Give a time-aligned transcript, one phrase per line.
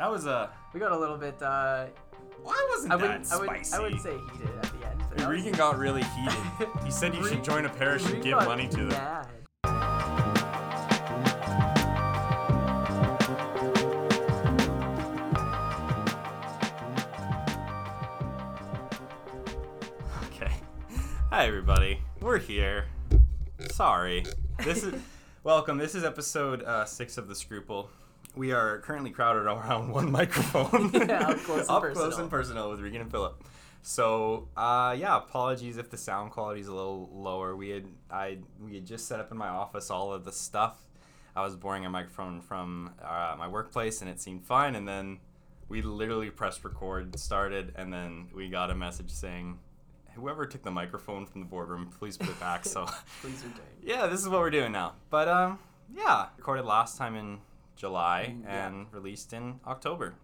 [0.00, 0.48] That was a.
[0.72, 1.34] We got a little bit.
[1.42, 1.84] Uh,
[2.42, 3.20] Well, I wasn't I that wouldn't.
[3.20, 3.40] I spicy.
[3.46, 3.74] wouldn't.
[3.74, 4.98] I wouldn't say heated at the end.
[5.10, 6.38] But that was- Regan got really heated.
[6.86, 8.88] He said you should join a parish and give money to them.
[8.88, 9.26] mad.
[20.26, 20.50] Okay.
[21.30, 22.00] Hi everybody.
[22.20, 22.86] We're here.
[23.72, 24.24] Sorry.
[24.64, 24.94] This is
[25.44, 25.78] welcome.
[25.78, 27.88] This is episode uh, six of the Scruple.
[28.36, 30.90] We are currently crowded around one microphone.
[30.94, 32.08] Yeah, up close and up personal.
[32.08, 33.42] close and personal with Regan and Philip.
[33.82, 37.56] So uh, yeah, apologies if the sound quality is a little lower.
[37.56, 40.78] We had I we had just set up in my office all of the stuff.
[41.34, 44.74] I was borrowing a microphone from uh, my workplace and it seemed fine.
[44.74, 45.18] And then
[45.68, 49.58] we literally pressed record, started, and then we got a message saying,
[50.14, 52.84] "Whoever took the microphone from the boardroom, please put it back." So
[53.22, 53.62] Please return.
[53.82, 54.94] yeah, this is what we're doing now.
[55.08, 55.58] But um,
[55.94, 57.38] yeah, recorded last time in
[57.84, 58.66] July Mm, yeah.
[58.66, 60.14] and released in October.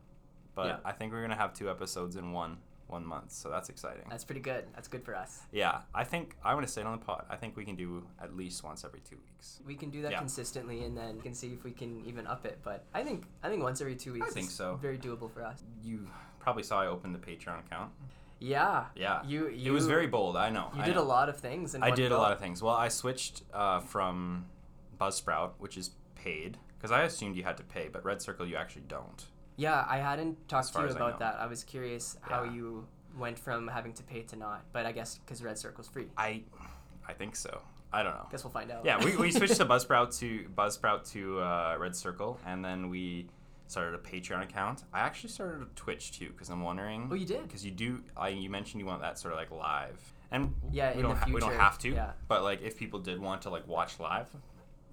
[0.55, 0.77] But Yeah.
[0.85, 2.59] I think we're gonna have two episodes in one
[2.89, 4.05] one month, so that's exciting.
[4.09, 4.69] That's pretty good.
[4.75, 5.43] That's good for us.
[5.51, 7.25] yeah, I think I want to say it on the pod.
[7.29, 9.61] I think we can do at least once every two weeks.
[9.67, 10.19] We can do that Yeah.
[10.21, 12.61] consistently, and then we can see if we can even up it.
[12.63, 14.29] But I think I think once every two weeks.
[14.29, 14.77] I think is so.
[14.77, 15.65] Very doable for us.
[15.83, 16.07] You
[16.39, 17.91] probably saw I opened the Patreon account.
[18.39, 18.85] Yeah.
[18.95, 19.47] Yeah, You.
[19.47, 20.37] it you was very bold.
[20.37, 20.71] I know.
[20.75, 21.03] You I did know.
[21.03, 21.75] a lot of things.
[21.75, 22.63] In I did a lot of things.
[22.63, 24.47] Well, I switched uh, from
[25.01, 28.57] Buzzsprout, which is paid, because I assumed you had to pay, but Red Circle you
[28.57, 29.25] actually don't.
[29.57, 31.37] Yeah, I hadn't talked to you as I about that.
[31.41, 32.53] I was curious how Yeah.
[32.53, 32.87] you
[33.19, 34.65] went from having to pay to not.
[34.73, 36.09] But I guess because Red Circle's free.
[36.19, 36.43] I,
[37.09, 37.61] I think so.
[37.93, 38.27] I don't know.
[38.31, 38.85] Guess we'll find out.
[38.85, 43.27] Yeah, we, we switched to Buzzsprout to Buzzsprout to uh, Red Circle, and then we
[43.69, 44.85] started a Patreon account.
[44.93, 47.09] I actually started a Twitch too, because I'm wondering.
[47.11, 47.43] Oh, you did?
[47.45, 48.03] Because you do.
[48.17, 49.99] I you mentioned you want that sort of like live,
[50.31, 51.89] and Yeah, we don't ha- we don't have to.
[51.91, 52.11] yeah.
[52.29, 54.29] But like, if people did want to like watch live,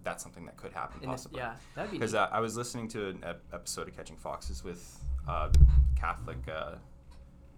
[0.03, 1.39] that's something that could happen possibly.
[1.39, 1.97] yeah, that'd be.
[1.97, 5.49] Because uh, I was listening to an ep- episode of Catching Foxes with uh,
[5.95, 6.75] Catholic uh,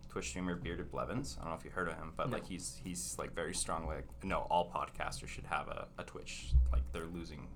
[0.09, 1.37] Twitch streamer Bearded Blevins.
[1.39, 2.33] I don't know if you heard of him, but No.
[2.37, 3.85] like he's he's like very strong.
[3.87, 6.51] Like no, all podcasters should have a, a Twitch.
[6.71, 7.47] Like they're losing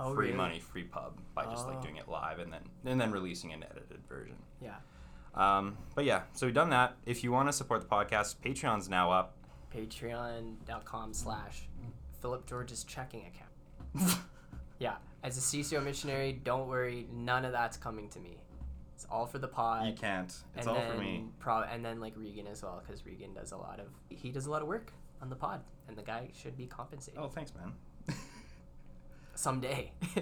[0.00, 0.36] oh, free really?
[0.36, 1.82] money, free pub by just like Oh.
[1.82, 4.36] doing it live and then and then releasing an edited version.
[4.60, 4.76] Yeah.
[5.34, 6.96] Um, but yeah, so we've done that.
[7.06, 9.34] If you want to support the podcast, Patreon's now up.
[9.74, 11.68] Patreon.com slash
[12.20, 13.50] Philip George's checking account.
[14.78, 14.96] Yeah.
[15.22, 18.38] As a CCO missionary, don't worry, none of that's coming to me.
[18.94, 19.86] It's all for the pod.
[19.86, 20.26] you can't.
[20.26, 21.24] It's and all then for me.
[21.38, 24.46] Pro- and then like Regan as well, because Regan does a lot of he does
[24.46, 27.52] a lot of work on the pod, and the guy should be compensated Oh, thanks,
[27.54, 27.72] man.
[29.34, 29.92] someday.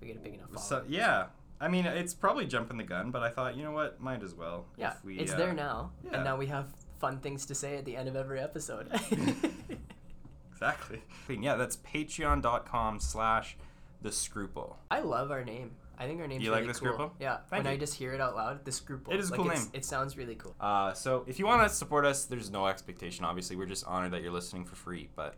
[0.00, 1.26] we get a big enough So yeah,
[1.60, 4.34] I mean it's probably jumping the gun, but I thought you know what, might as
[4.34, 4.66] well.
[4.76, 6.14] yeah, if we, it's uh, there now, yeah.
[6.16, 8.88] and now we have fun things to say at the end of every episode.
[10.54, 11.02] Exactly.
[11.28, 13.56] Yeah, that's patreon.com slash
[14.02, 14.76] the scruple.
[14.90, 15.72] I love our name.
[15.98, 16.88] I think our name's You like really The cool.
[16.94, 17.12] Scruple?
[17.20, 19.12] Yeah, Thank when I just hear it out loud, the scruple.
[19.12, 19.70] It is a like cool it's- name.
[19.74, 20.54] It sounds really cool.
[20.60, 23.24] Uh, so if you want to support us, there's no expectation.
[23.24, 25.36] Obviously, we're just honored that you're listening for free, but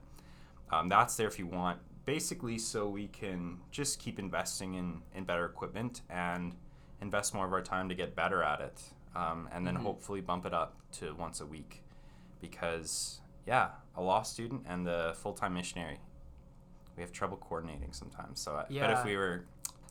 [0.70, 1.78] um, that's there if you want.
[2.06, 6.54] Basically, so we can just keep investing in, in better equipment and
[7.02, 8.80] invest more of our time to get better at it,
[9.14, 9.82] um, and then Mhm.
[9.82, 11.82] hopefully bump it up to once a week.
[12.40, 15.98] Because yeah, a law student and a full time missionary,
[16.96, 18.40] we have trouble coordinating sometimes.
[18.40, 19.44] So, I, but if we were,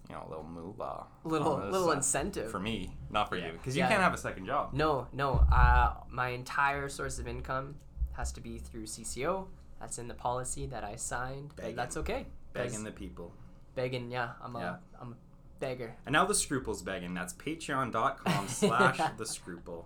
[0.10, 3.48] you know, a little moolah, Little little incentive for me, not for Yeah.
[3.48, 3.86] you, because Yeah.
[3.86, 4.74] you can't have a second job.
[4.74, 5.46] No, no.
[5.52, 7.76] Uh, my entire source of income
[8.14, 9.48] has to be through CCO.
[9.80, 11.56] That's in the policy that I signed.
[11.56, 11.76] Begging.
[11.76, 12.26] that's okay.
[12.54, 13.34] Begging the people.
[13.76, 14.10] begging.
[14.10, 14.76] Yeah, I'm a Yeah.
[15.02, 15.16] am a
[15.60, 15.96] beggar.
[16.06, 17.14] And now the scruples begging.
[17.14, 19.86] That's patreon.com slash the scruple.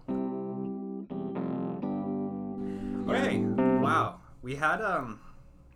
[3.09, 3.37] Okay.
[3.89, 4.21] Wow.
[4.41, 5.19] We had um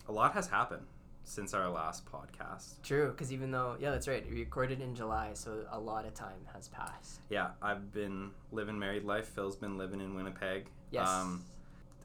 [0.08, 0.86] a lot has happened
[1.24, 2.82] since our last podcast.
[2.84, 4.26] True, because even though yeah, that's right.
[4.30, 7.22] We recorded in July, so a lot of time has passed.
[7.30, 9.28] Yeah, I've been living married life.
[9.28, 10.68] Phil's been living in Winnipeg.
[10.92, 11.08] Yes.
[11.08, 11.44] Um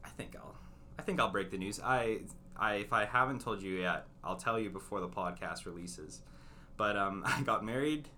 [0.04, 0.54] I think I'll
[0.98, 1.80] I think I'll break the news.
[1.82, 2.20] I
[2.56, 6.22] I if I haven't told you yet, I'll tell you before the podcast releases.
[6.76, 8.08] But um I got married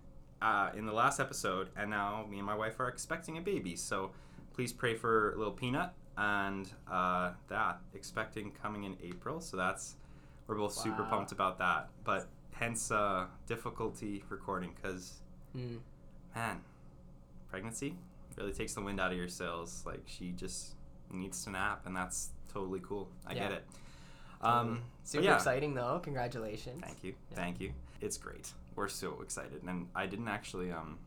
[0.43, 3.77] uh, in the last episode and now me and my wife are expecting a baby.
[3.77, 4.13] So
[4.55, 9.41] please pray for little Peanut and uh, that expecting coming in April.
[9.41, 9.97] So that's
[10.47, 11.89] we're both super pumped about that.
[12.05, 15.15] But hence uh, difficulty recording because
[15.57, 15.81] Mm.
[16.37, 16.61] man,
[17.51, 17.97] pregnancy
[18.37, 19.83] really takes the wind out of your sails.
[19.85, 20.75] Like she just
[21.11, 23.09] needs to nap, and that's totally cool.
[23.27, 23.57] I get Yeah.
[23.57, 23.65] it.
[24.43, 25.35] Um, Super yeah.
[25.35, 25.99] exciting though.
[26.05, 26.83] Congratulations.
[26.85, 27.37] Thank you, Yeah.
[27.37, 27.73] thank you.
[28.01, 28.53] It's great.
[28.77, 30.71] We're so excited, and I didn't actually.
[30.71, 30.99] Um,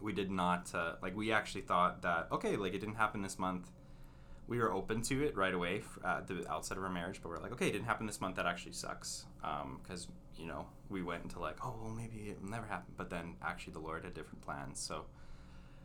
[0.00, 1.14] we did not uh, like.
[1.16, 3.70] We actually thought that okay, like it didn't happen this month.
[4.46, 7.38] We were open to it right away at the outset of our marriage, but we're
[7.38, 8.36] like, okay, it didn't happen this month.
[8.36, 9.24] That actually sucks
[9.82, 10.08] because
[10.38, 12.92] you know, we went into like, oh, well, maybe it'll never happen.
[12.96, 14.80] But then actually, the Lord had different plans.
[14.80, 15.04] So,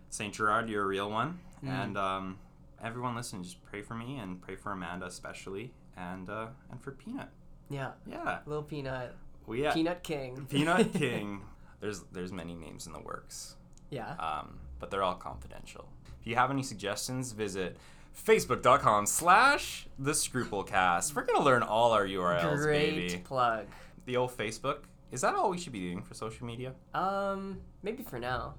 [0.09, 0.33] St.
[0.33, 1.39] Gerard, you're a real one.
[1.63, 1.69] Mm.
[1.69, 2.39] And um,
[2.83, 6.91] everyone listen, just pray for me and pray for Amanda especially, and uh, and for
[6.91, 7.29] Peanut.
[7.69, 9.15] Yeah, Yeah, little peanut,
[9.45, 11.41] we yeah, peanut king, Peanut King.
[11.79, 13.55] There's there's many names in the works,
[13.89, 14.15] yeah.
[14.15, 15.87] um, but they're all confidential.
[16.19, 17.77] If you have any suggestions, visit
[18.15, 23.65] facebook.com slash the scruplecast we're gonna learn all our urls Great baby plug.
[24.05, 24.79] the old facebook
[25.11, 28.55] is that all we should be doing for social media Um, maybe for now.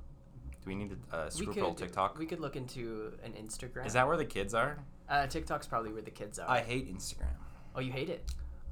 [0.51, 3.87] do we need a uh, We could tiktok We could look into an Instagram.
[3.87, 6.49] is that where the kids are uh, TikTok's probably where the kids are.
[6.49, 7.35] i hate instagram
[7.77, 8.25] oh, you hate it?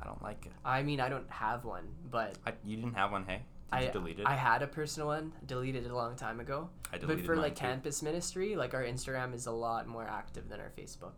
[0.03, 3.13] i don't like it I mean, I don't have one, but I, you didn't have
[3.13, 6.17] one hey I you delete it I had a personal one, deleted it a long
[6.17, 6.71] time ago.
[6.93, 7.27] I deleted.
[7.27, 7.61] But for like too.
[7.61, 11.13] campus ministry, like our Instagram is a lot more active than our Facebook.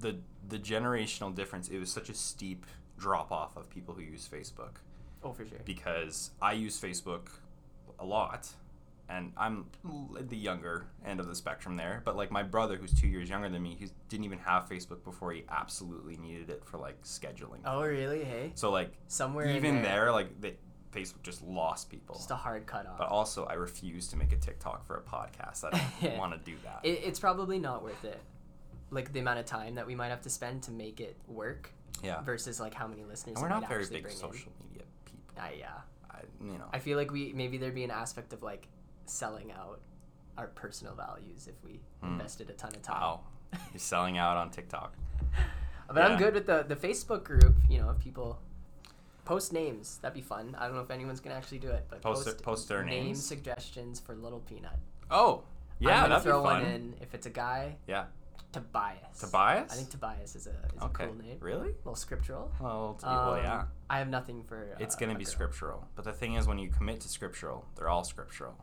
[0.00, 0.16] the
[0.48, 2.66] the generational difference it was such a steep
[2.98, 4.76] drop off of people who use facebook
[5.22, 5.58] Oh, for sure.
[5.64, 7.28] because I use Facebook
[8.00, 8.48] a lot,
[9.08, 9.66] and I'm
[10.28, 12.02] the younger end of the spectrum there.
[12.04, 15.04] But like my brother, who's two years younger than me, he didn't even have Facebook
[15.04, 17.60] before he absolutely needed it for like scheduling.
[17.64, 18.24] Oh, really?
[18.24, 20.54] Hey, So like somewhere even there, there, like the,
[20.92, 22.14] Facebook just lost people.
[22.16, 22.98] just a hard cut off.
[22.98, 25.64] But also, I refuse to make a TikTok for a podcast.
[25.64, 26.80] I don't want to do that.
[26.82, 28.20] it, it's probably not worth it.
[28.90, 31.70] Like the amount of time that we might have to spend to make it work
[32.02, 33.36] yeah, versus like how many listeners.
[33.36, 34.20] and we're not very big bring in.
[34.20, 35.42] social media people.
[35.42, 35.68] Uh, yeah,
[36.10, 38.68] I, you know, I feel like we maybe there'd be an aspect of like
[39.06, 39.80] selling out
[40.36, 42.12] our personal values if we Hmm.
[42.14, 43.00] invested a ton of time.
[43.00, 43.20] wow,
[43.72, 44.94] you're selling out on TikTok.
[45.88, 46.06] But Yeah.
[46.08, 47.54] I'm good with the the Facebook group.
[47.68, 48.38] You know, if people
[49.24, 50.56] post names, that'd be fun.
[50.58, 52.84] I don't know if anyone's gonna actually do it, but Post post, their- post their
[52.84, 53.24] name names?
[53.24, 54.78] suggestions for Little Peanut.
[55.10, 55.44] Oh,
[55.80, 56.62] I'm yeah, gonna that'd throw be fun.
[56.62, 57.76] one in if it's a guy.
[57.86, 58.04] Yeah,
[58.52, 59.18] Tobias.
[59.20, 59.72] Tobias.
[59.72, 61.04] I think Tobias is a is okay.
[61.04, 61.36] a cool name.
[61.40, 61.68] Really?
[61.70, 62.52] A little scriptural.
[62.60, 63.60] Well, well, yeah.
[63.60, 64.76] Um, I have nothing for.
[64.78, 65.32] It's uh, gonna a be girl.
[65.32, 68.54] scriptural, but the thing is, when you commit to scriptural, they're all scriptural.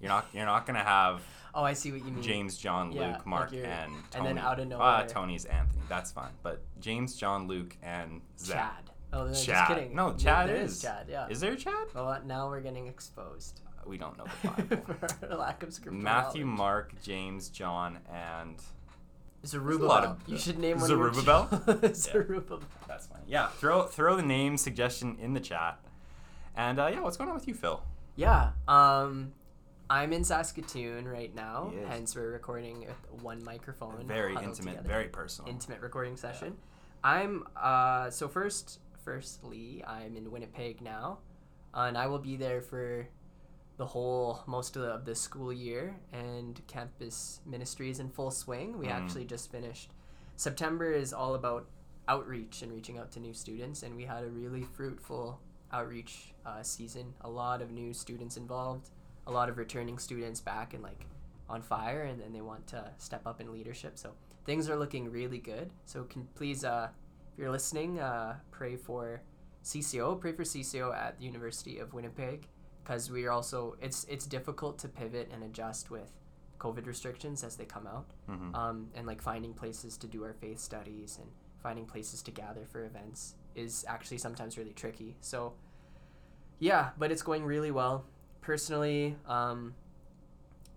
[0.00, 0.26] You're not.
[0.32, 1.22] You're not gonna have
[1.54, 2.22] Oh, I see what you mean.
[2.22, 4.28] James, John, Yeah, Luke, Mark, you're- and Tony.
[4.30, 4.68] and then out of Ah,
[5.00, 5.82] nowhere- Tony's Anthony.
[5.88, 6.32] That's fine.
[6.42, 8.74] But James, John, Luke, and Zach.
[8.86, 8.90] Chad.
[9.12, 9.44] Oh, no, Chad.
[9.44, 9.94] just kidding.
[9.94, 10.80] No, Chad there is.
[10.80, 11.06] Chad.
[11.08, 11.28] Yeah.
[11.28, 11.88] Is there a Chad?
[11.94, 14.94] well, uh, now we're getting exposed We don't know the Bible.
[15.20, 16.58] for lack of scriptural Matthew, knowledge.
[16.58, 18.56] Mark, James, John, and
[19.44, 19.88] Zerubbabel.
[19.88, 20.86] lot of- you should name one.
[20.86, 21.48] Zerubbabel?
[21.66, 22.60] Of your ch- Zerubbabel.
[22.86, 23.22] that's fine.
[23.26, 25.78] Yeah, throw throw the name suggestion in the chat.
[26.56, 27.82] And uh, yeah, what's going on with you, Phil?
[28.14, 28.50] Yeah.
[28.68, 29.32] Um,
[29.90, 34.06] I'm in Saskatoon right now, hence we're recording with one microphone.
[34.06, 34.88] Very intimate, together.
[34.88, 35.50] very personal.
[35.50, 36.56] intimate recording session.
[37.04, 41.18] I'm uh so first firstly I'm in Winnipeg now,
[41.74, 43.08] and I will be there for
[43.78, 48.30] the whole most of the, of the school year and campus ministry is in full
[48.30, 48.78] swing.
[48.78, 48.92] We Mm.
[48.92, 49.90] actually just finished.
[50.36, 51.66] September is all about
[52.08, 55.40] outreach and reaching out to new students, and we had a really fruitful
[55.72, 57.14] outreach uh, season.
[57.22, 58.90] A lot of new students involved,
[59.26, 61.06] a lot of returning students back and like
[61.48, 63.98] on fire, and then they want to step up in leadership.
[63.98, 64.12] So
[64.44, 65.70] things are looking really good.
[65.86, 66.88] So can please, uh,
[67.32, 69.22] if you're listening, uh, pray for
[69.64, 70.20] CCO.
[70.20, 72.48] Pray for CCO at the University of Winnipeg,
[72.82, 76.10] because we are also it's it's difficult to pivot and adjust with
[76.58, 78.54] COVID restrictions as they come out, Mhm.
[78.54, 81.30] um, and like finding places to do our faith studies and
[81.62, 85.16] finding places to gather for events is actually sometimes really tricky.
[85.20, 85.54] So
[86.58, 88.04] yeah, but it's going really well.
[88.40, 89.74] Personally, um,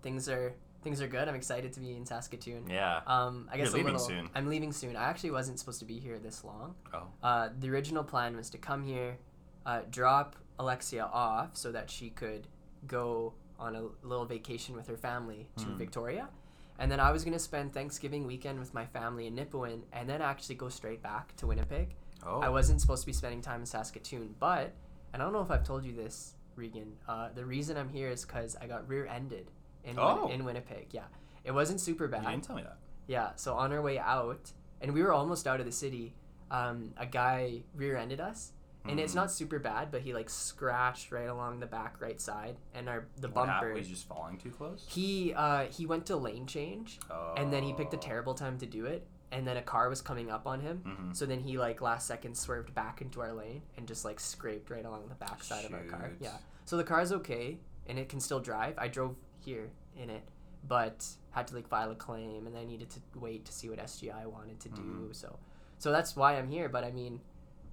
[0.02, 1.28] things are things are good.
[1.28, 2.70] I'm excited to be in Saskatoon.
[2.70, 3.02] Yeah.
[3.08, 4.08] Um, I You're guess leaving a little.
[4.08, 4.30] soon.
[4.36, 4.96] I'm leaving soon.
[4.96, 6.76] I actually wasn't supposed to be here this long.
[6.94, 7.08] Oh.
[7.22, 9.18] Uh, the original plan was to come here,
[9.66, 12.48] uh, drop Alexia off so that she could
[12.88, 15.78] go on a little vacation with her family to Hmm.
[15.78, 16.30] Victoria,
[16.78, 20.22] and then I was gonna spend Thanksgiving weekend with my family in Nipawin, and then
[20.22, 21.96] actually go straight back to Winnipeg.
[22.26, 22.40] Oh.
[22.42, 24.74] I wasn't supposed to be spending time in Saskatoon, but
[25.14, 26.94] and I don't know if I've told you this, Regan.
[27.08, 29.50] Uh, the reason I'm here is because I got rear-ended
[29.86, 30.28] in Oh.
[30.30, 30.88] in Winnipeg.
[30.92, 31.06] Yeah,
[31.44, 32.24] it wasn't super bad.
[32.24, 32.78] You didn't tell me that.
[33.08, 34.52] Yeah, so on our way out,
[34.82, 36.16] and we were almost out of the city,
[36.52, 38.52] um, a guy rear-ended us,
[38.84, 39.18] and it's Mhm.
[39.18, 43.06] not super bad, but he like scratched right along the back right side, and our
[43.18, 43.74] the What bumper.
[43.74, 44.86] Was just falling too close?
[44.90, 47.00] He uh, he went to lane change,
[47.38, 48.00] and then he picked a Oh.
[48.00, 50.84] terrible time to do it, and then a car was coming up on him.
[50.86, 51.16] Mhm.
[51.16, 54.70] So then he like last second swerved back into our lane and just like scraped
[54.70, 56.12] right along the back side of our car.
[56.20, 56.38] Yeah.
[56.66, 58.76] So the car's okay and it can still drive.
[58.78, 60.24] I drove here in it,
[60.68, 63.80] but had to like file a claim and I needed to wait to see what
[63.80, 64.82] SGI wanted to do.
[64.82, 65.16] Mhm.
[65.16, 65.38] So
[65.78, 66.68] so that's why I'm here.
[66.70, 67.22] But I mean,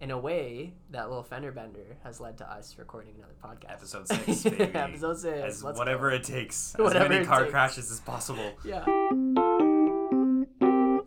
[0.00, 3.72] in a way, that little fender bender has led to us recording another podcast.
[3.72, 4.64] Episode six, baby.
[4.74, 5.38] Episode six.
[5.44, 6.16] As Let's whatever go.
[6.16, 6.74] it takes.
[6.74, 7.50] As Whatever many car takes.
[7.52, 8.52] crashes as possible.
[8.64, 8.84] Yeah.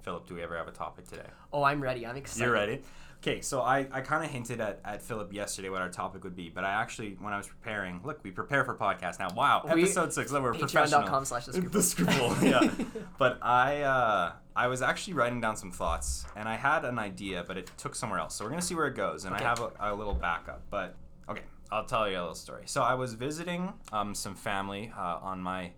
[0.04, 1.26] Philip, do we ever have a topic today?
[1.52, 2.06] Oh, I'm ready.
[2.06, 2.44] I'm excited.
[2.46, 2.82] You're ready?
[3.22, 6.36] Okay, so I, I kind of hinted at, at Philip yesterday what our topic would
[6.36, 9.30] be, but I actually, when I was preparing, look, we prepare for podcast now.
[9.36, 11.02] Wow, We- episode six, look, we're professional.
[11.02, 12.70] Patreon.com slash the Scruple, yeah.
[13.18, 17.44] But I uh, I was actually writing down some thoughts, and I had an idea,
[17.48, 18.36] but it took somewhere else.
[18.36, 19.44] So we're gonna see where it goes, and Okay.
[19.44, 20.62] I have a, a little backup.
[20.70, 20.96] But
[21.28, 21.42] okay,
[21.72, 22.64] I'll tell you a little story.
[22.68, 25.72] So I was visiting um, some family uh, on my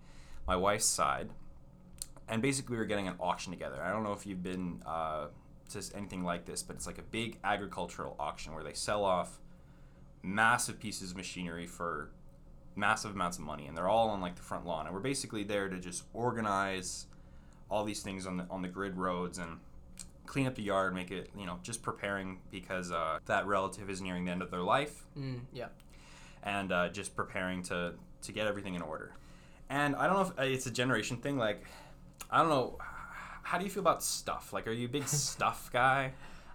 [0.48, 1.29] my wife's side,
[2.27, 3.82] and basically we were getting an auction together.
[3.82, 5.27] I don't know if you've been uh,
[5.69, 9.39] to anything like this, but it's like a big agricultural auction where they sell off
[10.24, 12.09] massive pieces of machinery for
[12.75, 14.86] massive amounts of money, and they're all on like the front lawn.
[14.86, 17.07] And we're basically there to just organize
[17.69, 19.59] all these things on the on the grid roads and
[20.25, 24.01] clean up the yard, make it you know just preparing because uh, that relative is
[24.01, 25.67] nearing the end of their life Mm, yeah.
[26.43, 27.93] and uh, just preparing to
[28.24, 29.12] to get everything in order.
[29.69, 31.38] And I don't know if uh, it's a generation thing.
[31.38, 31.63] Like,
[32.31, 32.77] I don't know.
[33.47, 34.51] How do you feel about stuff?
[34.51, 36.11] Like, are you a big stuff guy?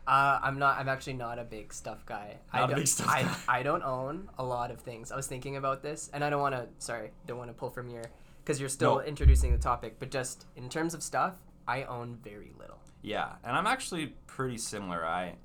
[0.07, 0.79] Uh, I'm not.
[0.79, 2.37] I'm actually not a big stuff guy.
[2.53, 3.37] I Not a don't, big stuff I, guy.
[3.49, 5.11] I don't own a lot of things.
[5.11, 6.67] I was thinking about this, and I don't want to.
[6.79, 8.05] Sorry, don't want to pull from your
[8.45, 9.01] because you're still No.
[9.01, 9.97] introducing the topic.
[9.99, 12.79] But just in terms of stuff, I own very little.
[13.01, 15.03] Yeah, and I'm actually pretty similar.
[15.07, 15.37] I,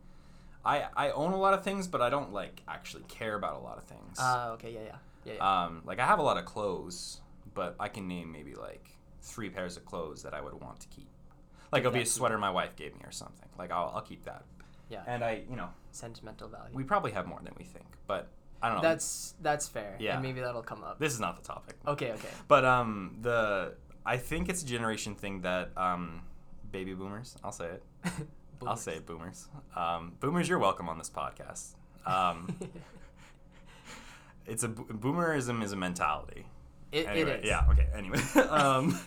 [0.66, 3.60] I, I own a lot of things, but I don't like actually care about a
[3.64, 4.20] lot of things.
[4.20, 5.34] Uh, okay, yeah, yeah, yeah.
[5.36, 5.64] yeah.
[5.66, 7.22] um, like I have a lot of clothes,
[7.54, 8.90] but I can name maybe like
[9.22, 11.08] three pairs of clothes that I would want to keep.
[11.72, 13.48] Like it'll be a sweater my wife gave me or something.
[13.58, 14.44] Like I'll, I'll keep that.
[14.90, 15.04] yeah.
[15.08, 16.74] And I, you know, Sentimental value.
[16.74, 18.28] we probably have more than we think, but
[18.62, 18.82] I don't know.
[18.84, 19.96] that's that's fair.
[20.00, 20.14] Yeah.
[20.16, 21.00] And maybe that'll come up.
[21.00, 21.76] this is not the topic.
[21.88, 22.30] Okay, okay.
[22.48, 23.74] But um, the
[24.06, 26.22] I think it's a generation thing that um,
[26.72, 27.36] baby boomers.
[27.44, 27.84] I'll say it.
[28.66, 29.48] I'll say it, boomers.
[29.76, 31.76] Um, boomers, you're welcome on this podcast.
[32.06, 32.58] Um,
[34.48, 36.46] it's a boomerism is a mentality.
[36.92, 37.46] It, Anyway, it is.
[37.46, 37.66] yeah.
[37.70, 37.88] Okay.
[37.94, 38.20] Anyway,
[38.50, 38.98] um,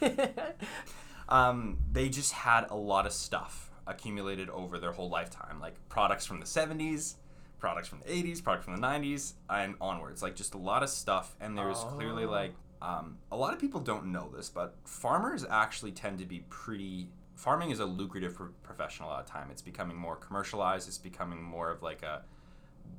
[1.31, 6.27] um, they just had a lot of stuff accumulated over their whole lifetime, like products
[6.27, 7.15] from the 70s,
[7.59, 10.23] products from the 80s, products from the 90s, and onwards.
[10.23, 11.35] Like just a lot of stuff.
[11.41, 12.31] And there was clearly Oh.
[12.31, 16.45] like um, a lot of people don't know this, but farmers actually tend to be
[16.49, 17.09] pretty.
[17.37, 19.49] Farming is a lucrative pro- profession a lot of time.
[19.51, 20.89] It's becoming more commercialized.
[20.89, 22.23] It's becoming more of like a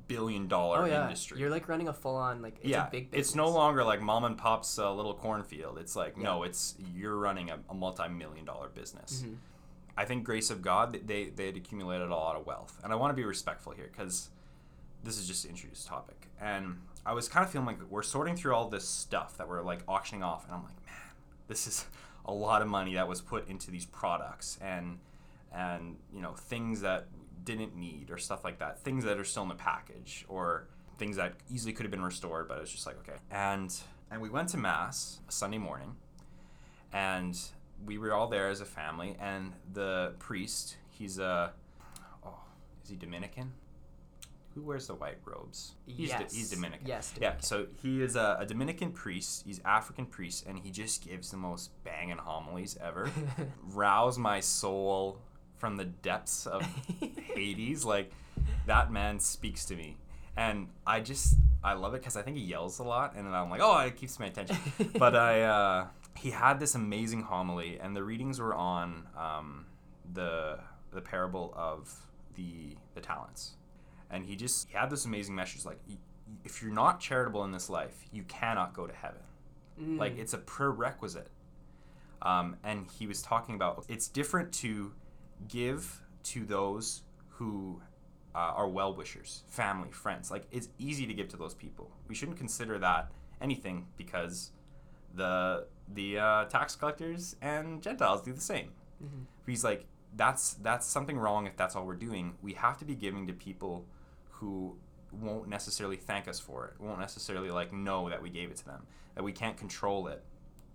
[0.08, 1.04] billion dollar oh yeah.
[1.04, 1.38] industry.
[1.38, 3.28] You're like running a full on like it's yeah, a big business.
[3.28, 5.78] it's no longer like mom and pop's uh, little cornfield.
[5.78, 9.24] It's like no, it's you're running a, a multi-million dollar business.
[9.26, 9.36] Mhm.
[9.96, 12.96] I think grace of God, they they had accumulated a lot of wealth, and I
[12.96, 14.30] want to be respectful here because
[15.04, 18.36] this is just an introduced topic, and I was kind of feeling like we're sorting
[18.36, 20.94] through all this stuff that we're like auctioning off, and I'm like, man,
[21.48, 21.86] this is
[22.24, 24.98] a lot of money that was put into these products, and
[25.52, 27.06] and you know things that
[27.44, 30.68] didn't need or stuff like that, things that are still in the package or
[30.98, 33.74] things that easily could have been restored, but it's just like okay, and
[34.10, 35.96] and we went to mass Sunday morning,
[36.92, 37.38] and
[37.84, 41.52] we were all there as a family, and the priest, he's a,
[42.24, 42.38] oh,
[42.84, 43.52] is he Dominican?
[44.54, 45.72] Who wears the white robes?
[45.86, 46.34] He's, yes.
[46.34, 46.86] he's Dominican.
[46.86, 47.14] Yes.
[47.18, 49.44] Yeah, so he is a, a Dominican priest.
[49.46, 53.10] He's African priest, and he just gives the most banging homilies ever.
[53.62, 55.18] Rouse my soul
[55.62, 56.60] from the depths of
[57.34, 57.84] Hades.
[57.84, 58.10] Like
[58.66, 59.96] that man speaks to me,
[60.36, 63.32] and I just I love it because I think he yells a lot, and then
[63.32, 64.56] I'm like, oh, it keeps my attention.
[64.98, 69.66] but I uh, he had this amazing homily, and the readings were on um,
[70.12, 70.58] the
[70.92, 71.94] the parable of
[72.34, 73.52] the the talents,
[74.10, 75.78] and he just he had this amazing message like.
[76.44, 79.20] If you're not charitable in this life, you cannot go to heaven.
[79.80, 79.98] Mm.
[79.98, 81.28] Like it's a prerequisite.
[82.22, 84.92] Um, and he was talking about it's different to
[85.48, 87.80] give to those who
[88.34, 90.30] uh, are well wishers, family, friends.
[90.30, 91.90] Like it's easy to give to those people.
[92.08, 94.50] We shouldn't consider that anything because
[95.14, 98.70] the the uh, tax collectors and Gentiles do the same.
[99.02, 99.26] Mhm.
[99.46, 102.34] He's like that's that's something wrong if that's all we're doing.
[102.42, 103.86] We have to be giving to people
[104.30, 104.76] who
[105.12, 106.80] won't necessarily thank us for it.
[106.80, 108.86] Won't necessarily like know that we gave it to them.
[109.14, 110.24] That we can't control it.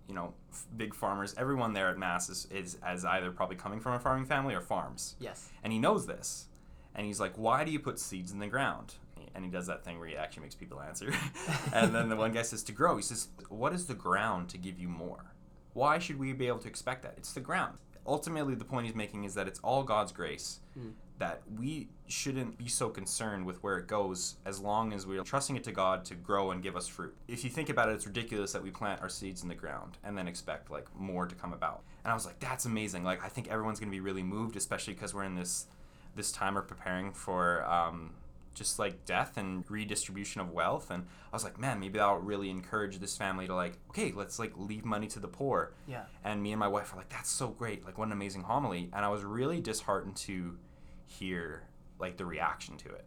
[0.08, 1.34] You know, f- big farmers.
[1.38, 4.60] Everyone there at Mass is, is as either probably coming from a farming family or
[4.62, 5.48] farms, Yes.
[5.62, 6.46] and he knows this.
[6.94, 8.94] And he's like, "Why do you put seeds in the ground?"
[9.34, 11.12] And he does that thing where he actually makes people answer.
[11.74, 14.58] and then the one guy says, "To grow." He says, "What is the ground to
[14.58, 15.32] give you more?
[15.74, 17.14] Why should we be able to expect that?
[17.18, 20.92] It's the ground." Ultimately, the point he's making is that it's all God's grace Mm.
[21.18, 25.56] that we shouldn't be so concerned with where it goes as long as we're trusting
[25.56, 27.16] it to God to grow and give us fruit.
[27.26, 29.98] If you think about it, it's ridiculous that we plant our seeds in the ground
[30.04, 31.82] and then expect like more to come about.
[32.04, 33.02] And I was like, that's amazing.
[33.02, 35.66] Like I think everyone's going to be really moved, especially because we're in this
[36.14, 38.14] this time of preparing for um,
[38.58, 42.50] just like death and redistribution of wealth and i was like man maybe that'll really
[42.50, 46.02] encourage this family to like okay let's like leave money to the poor Yeah.
[46.24, 48.90] and me and my wife were like that's so great like what an amazing homily
[48.92, 50.58] and i was really disheartened to
[51.06, 51.62] hear
[51.98, 53.04] like the reaction to it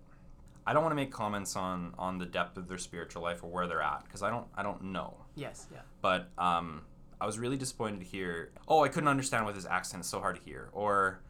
[0.66, 3.48] i don't want to make comments on on the depth of their spiritual life or
[3.52, 5.68] where they're at because i don't i don't know Yes.
[5.72, 5.80] Yeah.
[6.02, 6.82] but um,
[7.22, 10.02] I was really disappointed to hear, oh, I couldn't understand with his accent.
[10.02, 10.70] It's so hard to hear.
[10.74, 11.22] Or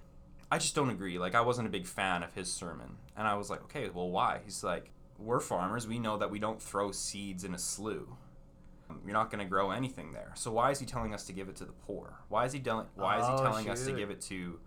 [0.51, 1.17] I just don't agree.
[1.17, 2.97] Like, I wasn't a big fan of his sermon.
[3.15, 4.41] And I was like, okay, well, why?
[4.43, 5.87] He's like, we're farmers.
[5.87, 8.07] We know that we don't throw seeds in a slough.
[9.05, 10.31] You're not going to grow anything there.
[10.35, 12.19] So why is he telling us to give it to the poor?
[12.27, 14.59] Why is he, del- why is he Oh, telling us to give it to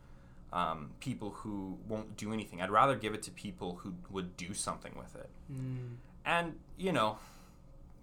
[0.50, 2.62] um, people who won't do anything?
[2.62, 5.28] I'd rather give it to people who would do something with it.
[5.52, 5.96] Mm.
[6.24, 7.18] And you know,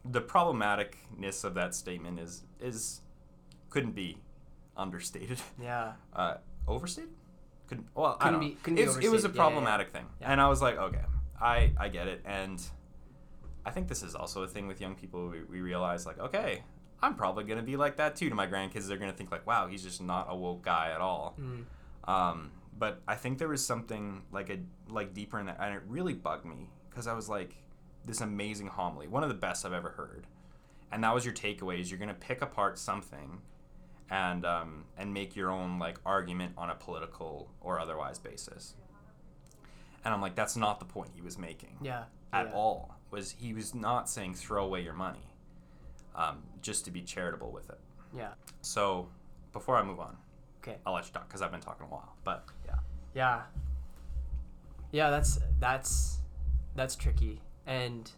[0.06, 3.02] the problematicness of that statement is is
[3.72, 4.18] couldn't be
[4.78, 5.40] understated.
[5.60, 5.94] Yeah.
[6.16, 6.36] Uh,
[6.68, 7.10] overstated?
[7.72, 7.88] Couldn't.
[7.96, 9.14] Well, Couldn't don't be- couldn't be it was a overstated.
[9.14, 9.42] Yeah, yeah, yeah.
[9.42, 11.04] problematic thing, and I was like, okay,
[11.40, 12.62] I I get it, and
[13.66, 15.30] I think this is also a thing with young people.
[15.30, 16.64] We, we realize like, okay,
[17.02, 18.90] I'm probably gonna be like that too to my grandkids.
[18.90, 21.38] They're gonna think like, wow, he's just not a woke guy at all.
[21.40, 21.64] Mm.
[22.10, 24.60] Um, but I think there was something like a
[24.90, 27.56] like deeper in that, and it really bugged me because I was like,
[28.06, 30.28] this amazing homily, one of the best I've ever heard,
[30.92, 33.40] and that was your takeaway: is you're gonna pick apart something,
[34.12, 38.76] and um, and make your own like argument on a political or otherwise basis.
[40.04, 42.04] And I'm like, that's not the point he was making Yeah.
[42.34, 42.54] at yeah.
[42.54, 42.96] all.
[43.10, 45.26] Was he was not saying throw away your money,
[46.16, 47.80] um, just to be charitable with it.
[48.16, 48.34] Yeah.
[48.62, 49.08] So
[49.54, 50.18] before I move on,
[50.64, 50.78] Okay.
[50.86, 52.14] I'll let you talk because I've been talking a while.
[52.24, 52.46] But
[53.14, 53.42] Yeah.
[54.92, 56.20] Yeah, that's that's
[56.76, 57.42] that's tricky.
[57.66, 58.10] And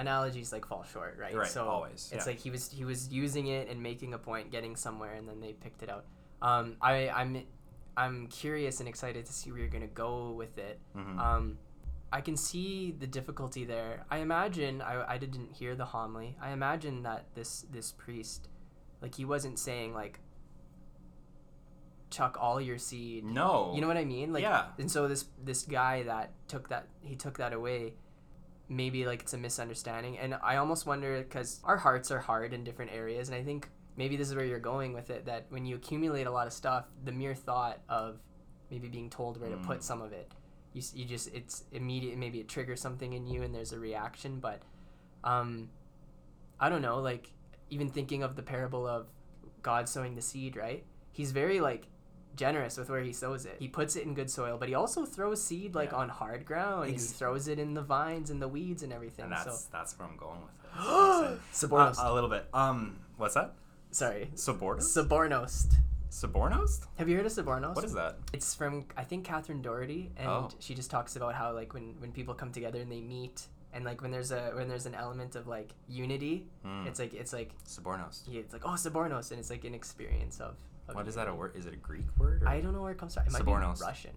[0.00, 1.34] analogies like fall short, right?
[1.34, 2.30] Right, So always, It's yeah.
[2.32, 5.40] like he was he was using it and making a point, getting somewhere, and then
[5.40, 6.04] they picked it out.
[6.42, 7.32] Um, I I'm
[7.96, 10.80] I'm curious and excited to see where you're gonna go with it.
[10.96, 11.18] mhm.
[11.18, 11.58] Um,
[12.12, 14.04] I can see the difficulty there.
[14.10, 16.36] I imagine I, I didn't hear the homily.
[16.40, 18.48] I imagine that this this priest,
[19.02, 20.18] like he wasn't saying like
[22.10, 23.24] chuck all your seed.
[23.24, 24.32] no, You know what I mean?
[24.32, 24.66] Like Yeah.
[24.78, 27.94] and so this this guy that took that he took that away
[28.70, 32.64] maybe like it's a misunderstanding and I almost wonder cuz our hearts are hard in
[32.64, 35.66] different areas and I think maybe this is where you're going with it that when
[35.66, 38.20] you accumulate a lot of stuff the mere thought of
[38.70, 39.82] maybe being told where to put Mm.
[39.82, 40.32] some of it
[40.72, 44.38] you, you just it's immediate maybe it triggers something in you and there's a reaction
[44.38, 44.62] but
[45.24, 45.68] um
[46.60, 47.32] I don't know like
[47.70, 49.08] even thinking of the parable of
[49.62, 51.88] God sowing the seed right he's very like
[52.44, 53.56] generous with where he sows it.
[53.64, 55.98] He puts it in good soil, but he also throws seed like Yeah.
[56.02, 56.84] on hard ground.
[56.86, 59.24] and Ex- he throws it in the vines and the weeds and everything.
[59.26, 60.70] and that's so that's where I'm going with it.
[60.72, 61.96] Uh, Subornos.
[61.98, 62.44] a little bit.
[62.54, 62.78] Um,
[63.20, 63.48] what's that?
[63.90, 64.30] Sorry.
[64.34, 64.84] Subornos?
[64.96, 65.54] Subornos.
[66.10, 66.80] Subornos?
[66.98, 67.74] Have you heard of Subornos?
[67.76, 68.16] What is that?
[68.32, 70.48] It's from I think Catherine Doherty, and Oh.
[70.58, 73.84] she just talks about how like when when people come together and they meet, and
[73.84, 76.86] like when there's a when there's an element of like unity, Mm.
[76.88, 78.22] it's like it's like Subornos.
[78.26, 80.54] yeah, it's like oh Subornos, and it's like an experience of.
[80.94, 81.56] What is that a word?
[81.56, 82.42] Is it a Greek word?
[82.42, 82.48] Or?
[82.48, 83.26] I don't know where it comes from.
[83.26, 84.12] It might be Russian.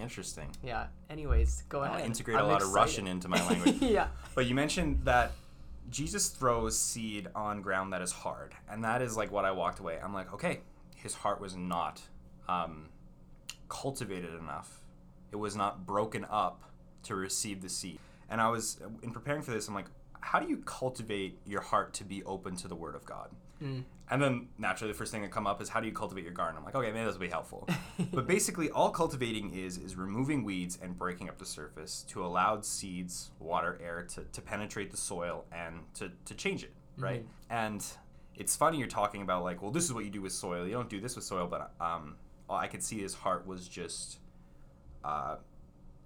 [0.00, 0.48] Interesting.
[0.62, 0.86] Yeah.
[1.10, 2.00] Anyways, go ahead.
[2.00, 2.72] I'll integrate a I'm lot of.
[2.72, 3.76] Russian into my language.
[3.80, 4.08] yeah.
[4.34, 5.32] But you mentioned that
[5.90, 9.80] Jesus throws seed on ground that is hard, and that is like what I walked
[9.80, 9.98] away.
[10.02, 10.60] I'm like, okay,
[10.96, 12.00] his heart was not
[12.48, 12.88] um,
[13.68, 14.80] cultivated enough.
[15.30, 16.62] It was not broken up
[17.04, 17.98] to receive the seed.
[18.30, 19.68] And I was in preparing for this.
[19.68, 19.86] I'm like,
[20.20, 23.30] how do you cultivate your heart to be open to the Word of God?
[23.62, 23.84] Mm.
[24.10, 26.34] And then naturally, the first thing that come up is how do you cultivate your
[26.34, 26.58] garden?
[26.58, 27.66] I'm like, okay, maybe this will be helpful.
[28.12, 32.60] but basically, all cultivating is is removing weeds and breaking up the surface to allow
[32.60, 37.24] seeds, water, air to, to penetrate the soil and to, to change it, right?
[37.48, 37.84] And
[38.34, 40.66] it's funny you're talking about like, well, this is what you do with soil.
[40.66, 42.16] You don't do this with soil, but um,
[42.50, 44.18] I could see his heart was just
[45.04, 45.36] uh,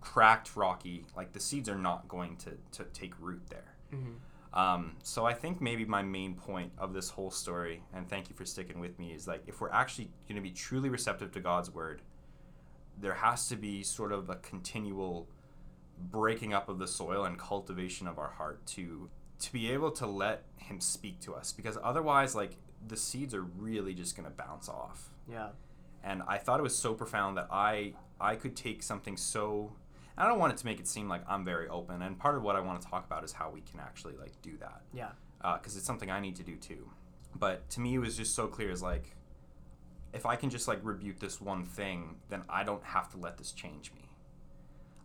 [0.01, 1.07] cracked, rocky.
[1.17, 3.75] Like the seeds are not going to to take root there.
[3.93, 4.15] Mhm.
[4.57, 8.35] Um, so I think maybe my main point of this whole story, and thank you
[8.35, 11.41] for sticking with me, is like if we're actually going to be truly receptive to
[11.41, 12.01] God's word,
[12.99, 15.29] there has to be sort of a continual
[16.11, 20.07] breaking up of the soil and cultivation of our heart to to be able to
[20.07, 22.57] let Him speak to us, because otherwise, like
[22.89, 25.49] the seeds are really just going to bounce off Yeah.
[26.05, 29.73] and I thought it was so profound that I I could take something so
[30.19, 32.43] I don't want it to make it seem like I'm very open and part of
[32.43, 35.11] what I want to talk about is how we can actually like do that Yeah.
[35.43, 36.91] because it's something I need to do too
[37.35, 39.15] but to me it was just so clear as like
[40.13, 43.37] if I can just like rebuke this one thing then I don't have to let
[43.37, 44.09] this change me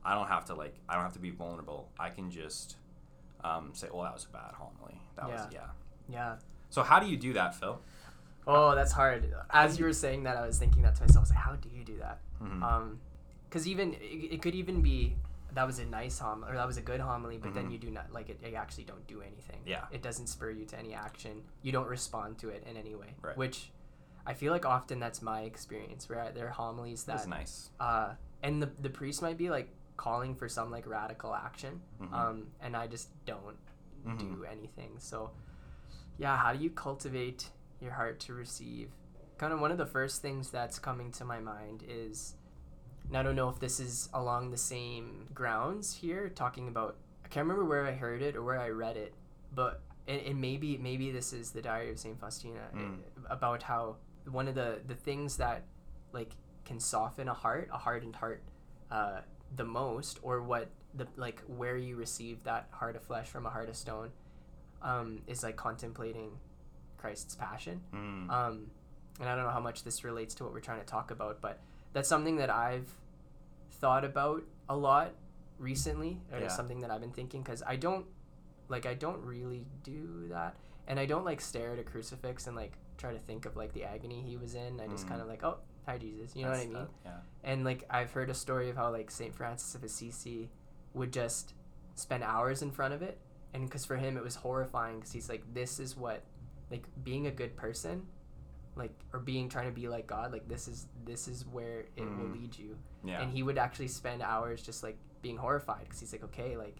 [0.05, 2.77] I don't have to like I don't have to be vulnerable I can just
[3.43, 5.59] um, say well that was a bad homily that was Yeah.
[6.09, 6.35] yeah Yeah.
[6.69, 7.81] so how do you do that Phil
[8.47, 9.31] Oh, that's hard.
[9.51, 11.17] As you were saying that, I was thinking that to myself.
[11.17, 12.17] I was like, how do you do that?
[12.41, 12.63] Mhm.
[12.63, 12.99] Um,
[13.51, 15.15] because even it, it could even be
[15.53, 17.71] that was a nice homily or that was a good homily but then Mhm.
[17.73, 19.85] you do not like it you actually don't do anything Yeah.
[19.91, 23.13] it doesn't spur you to any action you don't respond to it in any way
[23.21, 23.35] Right.
[23.35, 23.71] which
[24.25, 27.69] i feel like often that's my experience where there are homilies That's nice.
[27.81, 32.13] uh and the, the priest might be like calling for some like radical action Mhm.
[32.13, 33.57] um and i just don't
[34.05, 34.19] Mhm.
[34.19, 35.31] do anything so
[36.17, 37.49] yeah how do you cultivate
[37.81, 38.89] your heart to receive
[39.37, 42.35] kind of one of the first things that's coming to my mind is
[43.07, 47.27] and i don't know if this is along the same grounds here talking about i
[47.27, 49.13] can't remember where i heard it or where i read it
[49.53, 52.99] but and, and maybe maybe this is the diary of saint faustina Mm.
[53.29, 53.97] about how
[54.29, 55.63] one of the the things that
[56.13, 56.31] like
[56.65, 58.41] can soften a heart a hardened heart
[58.91, 59.21] uh,
[59.55, 63.49] the most or what the like where you receive that heart of flesh from a
[63.49, 64.09] heart of stone
[64.81, 66.31] um, is like contemplating
[66.97, 68.29] christ's passion Mm.
[68.29, 68.67] um,
[69.19, 71.41] and I don't know how much this relates to what we're trying to talk about,
[71.41, 71.59] but
[71.93, 72.89] that's something that I've
[73.71, 75.13] thought about a lot
[75.57, 76.47] recently, Yeah.
[76.47, 78.05] something that I've been thinking because I don't
[78.69, 80.55] like I don't really do that,
[80.87, 83.73] and I don't like stare at a crucifix and like try to think of like
[83.73, 84.79] the agony he was in.
[84.79, 85.09] I just Mm.
[85.09, 86.87] kind of like, oh, hi Jesus, you know what I mean?
[87.03, 87.17] yeah.
[87.43, 90.49] And like I've heard a story of how like Saint Francis of Assisi
[90.93, 91.53] would just
[91.95, 93.19] spend hours in front of it,
[93.53, 96.23] and because for him it was horrifying because he's like, this is what
[96.69, 98.07] like being a good person,
[98.75, 102.03] like or being trying to be like God, like this is this is where it
[102.03, 102.33] will Mm.
[102.33, 102.77] lead you.
[103.03, 103.21] Yeah.
[103.21, 106.77] And he would actually spend hours just like being horrified because he's like, okay, like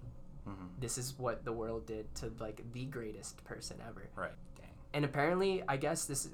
[0.48, 0.70] Mhm.
[0.80, 4.32] this is what the world did to like the greatest person ever Right.
[4.60, 4.70] Dang.
[4.94, 6.30] and apparently i guess this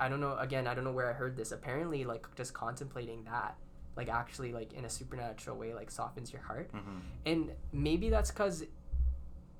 [0.00, 3.22] i don't know again i don't know where i heard this apparently like just contemplating
[3.22, 3.56] that
[3.96, 7.00] like actually like in a supernatural way like softens your heart Mhm.
[7.24, 8.64] and maybe that's because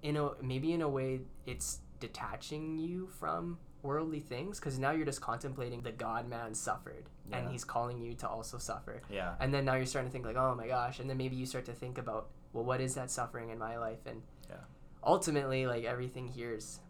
[0.02, 5.06] in a maybe in a way it's detaching you from worldly things because now you're
[5.06, 9.34] just contemplating the god man suffered and he's calling you to also suffer Yeah.
[9.40, 11.46] and then now you're starting to think like oh my gosh and then maybe you
[11.46, 14.56] start to think about well what is that suffering in my life and Yeah.
[15.04, 16.80] ultimately like everything here is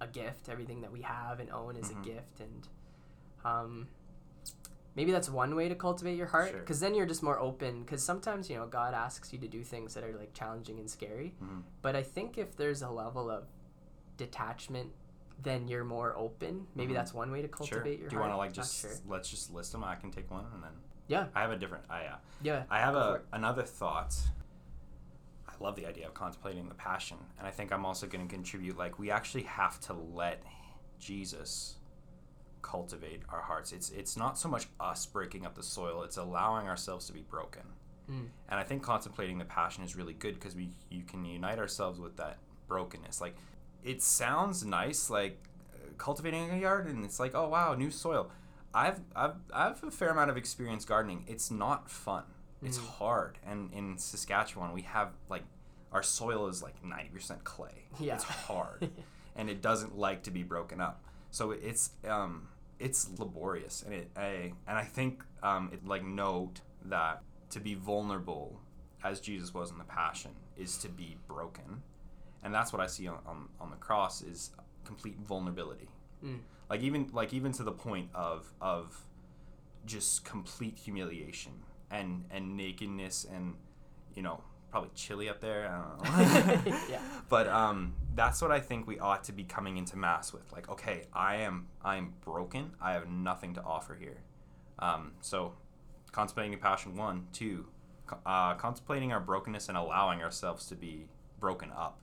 [0.00, 2.00] a gift everything that we have and own is Mhm.
[2.00, 2.68] a gift and
[3.44, 3.88] um
[4.96, 6.58] maybe that's one way to cultivate your heart Sure.
[6.60, 9.62] because then you're just more open because sometimes you know god asks you to do
[9.62, 11.62] things that are like challenging and scary Mhm.
[11.82, 13.44] but i think if there's a level of
[14.16, 14.92] detachment
[15.42, 16.96] then you're more open maybe Mhm.
[16.96, 17.56] that's one way to Sure.
[17.56, 18.10] cultivate your heart.
[18.10, 18.90] Do you want to like just sure.
[19.08, 19.82] let's just list them?
[19.84, 20.72] I can take one and then
[21.08, 21.84] yeah I have a different.
[21.90, 24.16] I uh, yeah I have a another thought.
[25.48, 28.32] I love the idea of contemplating the passion, and I think I'm also going to
[28.34, 28.76] contribute.
[28.78, 30.42] Like we actually have to let
[30.98, 31.76] Jesus
[32.62, 33.72] cultivate our hearts.
[33.72, 37.22] It's it's not so much us breaking up the soil; it's allowing ourselves to be
[37.22, 37.62] broken.
[38.10, 38.28] Mm.
[38.48, 41.98] And I think contemplating the passion is really good because we you can unite ourselves
[42.00, 43.20] with that brokenness.
[43.20, 43.36] Like
[43.84, 45.38] it sounds nice, like
[45.98, 48.30] cultivating a yard, and it's like, oh wow, new soil.
[48.74, 51.24] I've I've I have a fair amount of experience gardening.
[51.26, 52.24] It's not fun.
[52.62, 52.86] It's Mm.
[52.98, 53.38] hard.
[53.46, 55.44] And in Saskatchewan, we have like
[55.92, 57.86] our soil is like ninety percent clay.
[57.98, 58.14] Yeah.
[58.14, 58.90] It's hard,
[59.36, 61.02] and it doesn't like to be broken up.
[61.30, 66.60] So it's um it's laborious, and it I and I think um it like note
[66.84, 68.60] that to be vulnerable
[69.02, 71.82] as Jesus was in the Passion is to be broken,
[72.42, 74.50] and that's what I see on on, on the cross is
[74.84, 75.88] complete vulnerability.
[76.24, 76.40] Mm.
[76.68, 79.04] Like even like even to the point of of
[79.86, 81.52] just complete humiliation
[81.90, 83.54] and and nakedness and
[84.14, 85.68] you know probably chilly up there.
[85.68, 86.80] I don't know.
[86.90, 87.00] Yeah.
[87.28, 90.50] But um, that's what I think we ought to be coming into mass with.
[90.52, 92.72] Like, okay, I am I am broken.
[92.80, 94.22] I have nothing to offer here.
[94.78, 95.54] Um, so,
[96.12, 97.66] contemplating passion one, two,
[98.24, 101.06] uh, contemplating our brokenness and allowing ourselves to be
[101.38, 102.00] broken up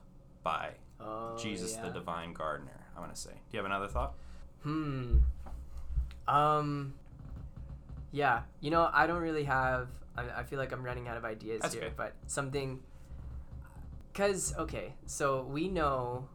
[0.48, 2.86] by Oh, Jesus, the divine gardener.
[2.96, 3.32] I'm gonna say.
[3.32, 4.14] Do you have another thought?
[4.64, 5.18] Hmm.
[6.28, 6.94] Um.
[8.12, 9.90] Yeah, you know, I don't really have.
[10.18, 12.80] I, I feel like I'm running out of ideas That's here, but something.
[14.14, 16.30] Cause okay, so we know.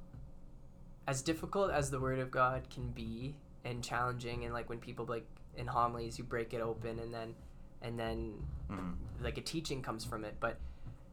[1.08, 5.06] As difficult as the Word of God can be, and challenging, and like when people
[5.06, 7.34] like in homilies, you break it open, and then,
[7.80, 8.34] and then
[8.68, 10.58] hmm like a teaching comes from it but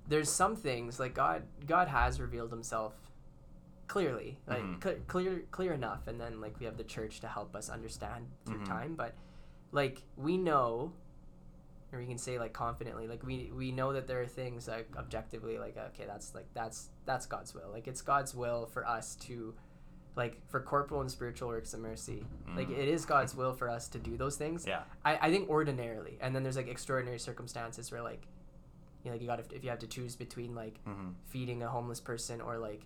[0.10, 2.94] there's some things like god god has revealed himself
[3.88, 4.84] clearly like Mhm.
[4.84, 8.28] cl- clear clear enough and then like we have the church to help us understand
[8.46, 8.66] through Mhm.
[8.66, 9.16] time but
[9.72, 10.92] like we know
[11.92, 14.88] or we can say like confidently like we we know that there are things like
[14.96, 19.16] objectively like okay that's like that's that's god's will like it's god's will for us
[19.16, 19.56] to
[20.16, 22.78] like for corporal and spiritual works of mercy like Mm.
[22.78, 24.84] it is god's will for us to do those things Yeah.
[25.04, 28.28] I, I think ordinarily and then there's like extraordinary circumstances where like
[29.04, 31.68] you know like you got if you have to choose between like hmm feeding a
[31.68, 32.82] homeless person or like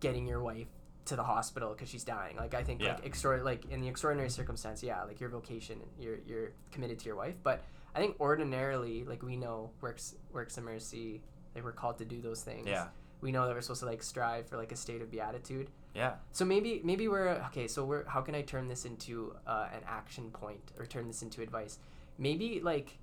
[0.00, 0.68] getting your wife
[1.04, 4.28] to the hospital because she's dying like i think like extra like in the extraordinary
[4.30, 7.64] circumstance yeah like your vocation you're you're committed to your wife but
[7.94, 11.22] I think ordinarily, like we know works works of mercy,
[11.54, 12.66] like we're called to do those things.
[12.66, 12.88] Yeah.
[13.20, 15.70] We know that we're supposed to like strive for like a state of beatitude.
[15.94, 16.14] Yeah.
[16.30, 17.66] So maybe maybe we're okay.
[17.66, 21.22] So we're how can I turn this into uh, an action point or turn this
[21.22, 21.78] into advice?
[22.18, 22.98] Maybe like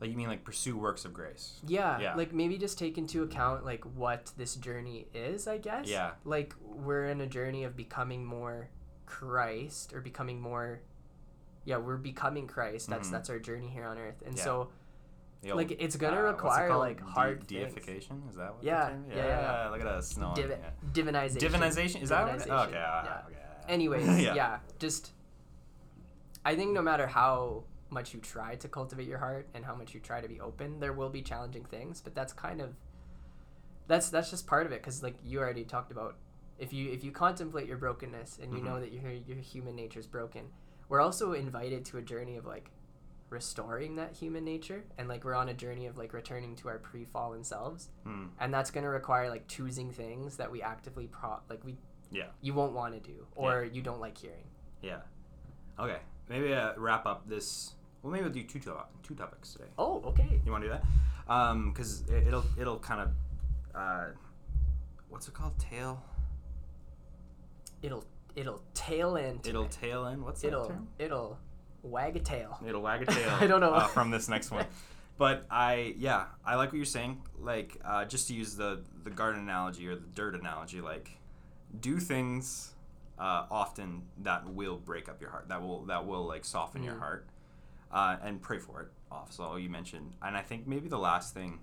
[0.00, 1.60] Like you mean like pursue works of grace?
[1.66, 2.14] yeah, Yeah.
[2.16, 5.46] like maybe just take into account like what this journey is.
[5.48, 5.86] I guess.
[5.88, 6.12] Yeah.
[6.24, 8.68] Like we're in a journey of becoming more
[9.06, 10.80] Christ or becoming more.
[11.64, 12.88] Yeah, we're becoming Christ.
[12.90, 13.12] That's Mhm.
[13.12, 14.44] that's our journey here on earth, and Yeah.
[14.44, 14.56] so
[15.44, 16.80] old, like it's gonna uh, it require called?
[16.80, 17.72] like De- hard things.
[17.72, 18.22] deification.
[18.28, 18.62] Is that what?
[18.64, 19.68] Yeah, yeah, yeah, yeah.
[19.70, 20.34] Look at us knowing.
[20.34, 20.70] Divi- yeah.
[20.92, 21.38] divinization.
[21.38, 22.02] Divinization.
[22.02, 22.34] Is that what?
[22.36, 22.72] it- Divinization, Okay.
[22.74, 23.22] yeah.
[23.26, 23.36] okay.
[23.68, 24.34] Anyways, Yeah.
[24.34, 24.58] yeah.
[24.78, 25.12] just
[26.44, 27.64] I think no matter how
[27.96, 30.80] much you try to cultivate your heart and how much you try to be open,
[30.80, 32.70] there will be challenging things, but that's kind of
[33.88, 36.16] that's that's just part of it cuz like you already talked about
[36.58, 38.80] if you if you contemplate your brokenness and you know Mhm.
[38.80, 40.50] that your your human nature is broken,
[40.88, 42.70] we're also invited to a journey of like
[43.28, 46.78] restoring that human nature and like we're on a journey of like returning to our
[46.78, 48.26] pre-fallen selves Hmm.
[48.38, 51.76] and that's going to require like choosing things that we actively pro like we
[52.10, 52.30] Yeah.
[52.40, 54.46] you won't want to do or you don't like hearing
[54.82, 55.02] Yeah.
[55.78, 56.00] Okay.
[56.28, 57.74] Maybe uh, wrap up this.
[58.06, 59.64] Well, maybe we'll do two to- two topics today.
[59.78, 60.84] oh okay You want to do that?
[61.32, 63.10] Um, because it, it'll it'll kind of,
[63.74, 64.04] uh,
[65.08, 65.58] what's it called?
[65.58, 66.00] Tail.
[67.82, 68.04] it'll
[68.36, 69.72] it'll tail into It'll it.
[69.72, 70.22] tail in.
[70.22, 70.86] What's that it'll term?
[71.00, 71.38] it'll
[71.82, 73.28] wag a tail It'll wag a tail.
[73.40, 73.72] I don't know.
[73.74, 74.66] uh, from this next one.
[75.18, 77.22] But I, yeah, I like what you're saying.
[77.40, 81.10] Like, uh, just to use the the garden analogy or the dirt analogy, like,
[81.80, 82.74] do things
[83.18, 85.48] uh, often that will break up your heart.
[85.48, 86.98] That will that will like soften your Mhm.
[86.98, 87.26] heart,
[87.96, 88.88] uh, and pray for it.
[89.10, 91.60] Also, you mentioned, and I think maybe the last thing,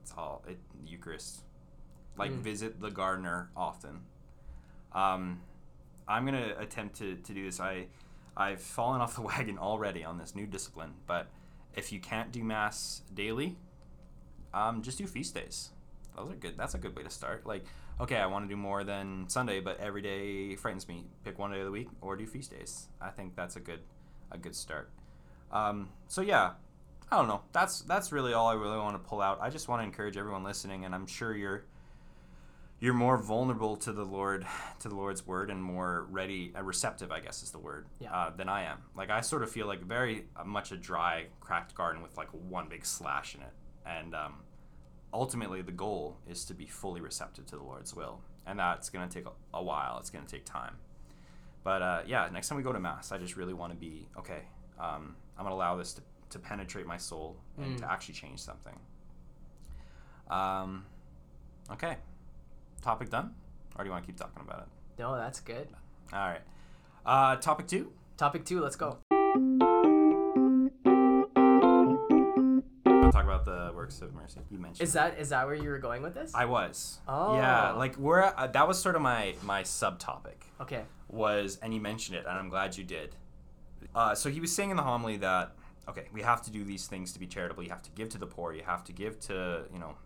[0.00, 1.42] it's all it Eucharist.
[2.16, 2.42] Like, Mm.
[2.42, 4.02] visit the gardener often.
[4.92, 5.40] Um,
[6.06, 7.58] I'm gonna attempt to, to do this.
[7.58, 7.86] I
[8.36, 11.26] I've fallen off the wagon already on this new discipline, but
[11.74, 13.56] if you can't do mass daily,
[14.54, 15.70] um, just do feast days.
[16.16, 16.56] Those are good.
[16.56, 17.46] That's a good way to start.
[17.46, 17.64] Like,
[18.00, 21.06] okay, I want to do more than Sunday, but every day frightens me.
[21.24, 22.88] Pick one day of the week or do feast days.
[23.00, 23.80] I think that's a good
[24.30, 24.90] a good start.
[25.52, 26.52] Um, so yeah,
[27.10, 27.42] I don't know.
[27.52, 29.38] That's that's really all I really want to pull out.
[29.40, 31.64] I just want to encourage everyone listening, and I'm sure you're
[32.80, 34.44] you're more vulnerable to the Lord,
[34.80, 38.12] to the Lord's word, and more ready, uh, receptive, I guess is the word, Yeah.
[38.12, 38.78] uh, than I am.
[38.96, 42.28] Like I sort of feel like very uh, much a dry, cracked garden with like
[42.30, 43.52] one big slash in it,
[43.86, 44.34] and um,
[45.12, 49.08] ultimately the goal is to be fully receptive to the Lord's will, and that's going
[49.08, 49.98] to take a, a while.
[50.00, 50.76] It's going to take time.
[51.62, 54.08] But uh, yeah, next time we go to mass, I just really want to be
[54.18, 54.42] okay.
[54.78, 57.80] Um, I'm going to allow this to, to penetrate my soul and Mm.
[57.80, 58.78] to actually change something.
[60.30, 60.84] Um,
[61.70, 61.96] okay.
[62.82, 63.34] Topic done?
[63.76, 64.68] Or do you want to keep talking about it?
[64.98, 65.66] no that's good
[66.12, 66.40] All right.
[67.06, 67.92] Uh, topic two.
[68.18, 68.98] topic two let's go
[73.10, 74.40] talk about the works of mercy.
[74.50, 74.86] You mentioned.
[74.86, 76.98] is that is that where you were going with this I was.
[77.08, 77.34] Oh.
[77.36, 81.80] Yeah, like we're uh, that was sort of my my subtopic okay was, and you
[81.80, 83.14] mentioned it, and I'm glad you did.
[83.94, 85.52] Uh, so he was saying in the homily that
[85.88, 87.62] okay, we have to do these things to be charitable.
[87.62, 88.52] You have to give to the poor.
[88.54, 89.96] You have to give to you know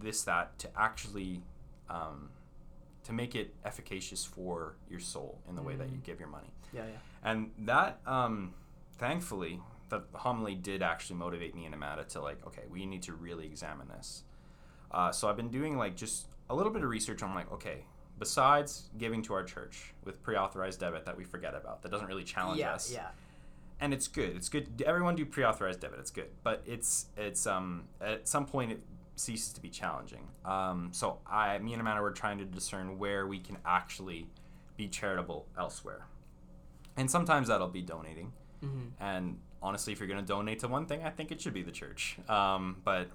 [0.00, 1.40] this that to actually
[1.88, 2.30] um,
[3.04, 6.04] to make it efficacious for your soul in the way that you Mm.
[6.04, 6.48] give your money.
[6.72, 8.54] yeah yeah And that, um,
[8.98, 13.12] thankfully, the homily did actually motivate me and Amanda to like, okay, we need to
[13.12, 14.24] really examine this.
[14.90, 17.84] Uh, so I've been doing like just a little bit of research on like, okay,
[18.18, 22.24] besides giving to our church with pre-authorized debit that we forget about, that doesn't really
[22.24, 23.08] challenge yeah us, yeah
[23.84, 24.34] and it's good.
[24.34, 24.82] It's good.
[24.86, 25.98] Everyone do pre-authorized debit.
[26.00, 28.82] It's good, but it's it's um at some point it
[29.14, 30.26] ceases to be challenging.
[30.44, 34.26] Um, so I, me and Amanda were trying to discern where we can actually
[34.78, 36.06] be charitable elsewhere,
[36.96, 38.32] and sometimes that'll be donating.
[38.62, 41.54] hmm And honestly, if you're going to donate to one thing, I think it should
[41.54, 42.16] be the church.
[42.28, 43.08] Um, but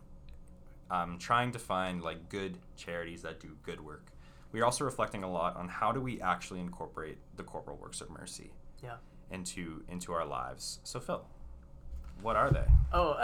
[0.91, 4.11] I'm trying to find like good charities that do good work.
[4.51, 8.01] We are also reflecting a lot on how do we actually incorporate the corporal works
[8.01, 8.51] of mercy
[8.83, 8.95] yeah
[9.31, 10.79] into into our lives.
[10.83, 11.25] So Phil,
[12.21, 12.65] what are they?
[12.93, 13.15] Oh,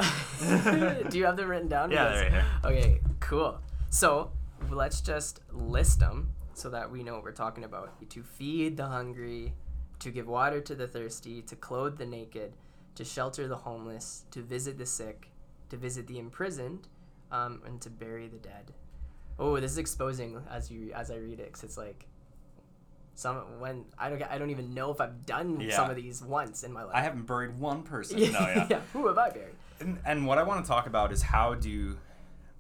[1.10, 1.92] do you have them written down?
[1.92, 3.60] Yeah, they're right Okay, cool.
[3.90, 4.32] So
[4.70, 8.10] let's just list them so that we know what we're talking about.
[8.10, 9.54] To feed the hungry,
[10.00, 12.54] to give water to the thirsty, to clothe the naked,
[12.96, 15.30] to shelter the homeless, to visit the sick,
[15.70, 16.88] to visit the imprisoned,
[17.32, 18.74] um, and to bury the dead.
[19.38, 22.08] Oh, this is exposing as you as I read it, because it's like
[23.16, 25.76] some when I don't I don't even know if I've done Yeah.
[25.76, 26.94] some of these once in my life.
[26.96, 28.18] I haven't buried one person.
[28.20, 28.82] yeah, No, yeah.
[28.94, 29.56] Who have I buried?
[29.80, 31.98] And, and what I want to talk about is how do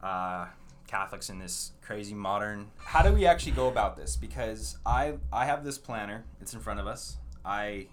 [0.01, 0.47] uh,
[0.87, 4.15] Catholics in this crazy modern how do we actually go about this?
[4.15, 6.25] Because I I have this planner.
[6.41, 7.17] It's in front of us.
[7.43, 7.87] I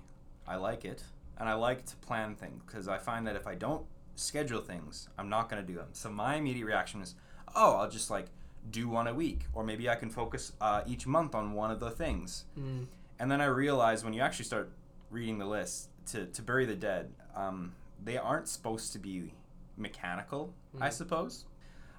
[0.46, 1.02] I like it.
[1.38, 5.08] and I like to plan things because I find that if I don't schedule things,
[5.18, 5.88] I'm not going to do them.
[5.92, 7.14] So my immediate reaction is,
[7.56, 8.26] oh, I'll just like
[8.70, 11.80] do one a week, or maybe I can focus uh, each month on one of
[11.80, 12.44] the things.
[12.58, 12.86] Mm.
[13.18, 14.70] And then I realize when you actually start
[15.10, 17.72] reading the list to, to bury the dead, um,
[18.02, 19.32] they aren't supposed to be
[19.76, 20.92] mechanical, I Mm.
[20.92, 21.44] suppose.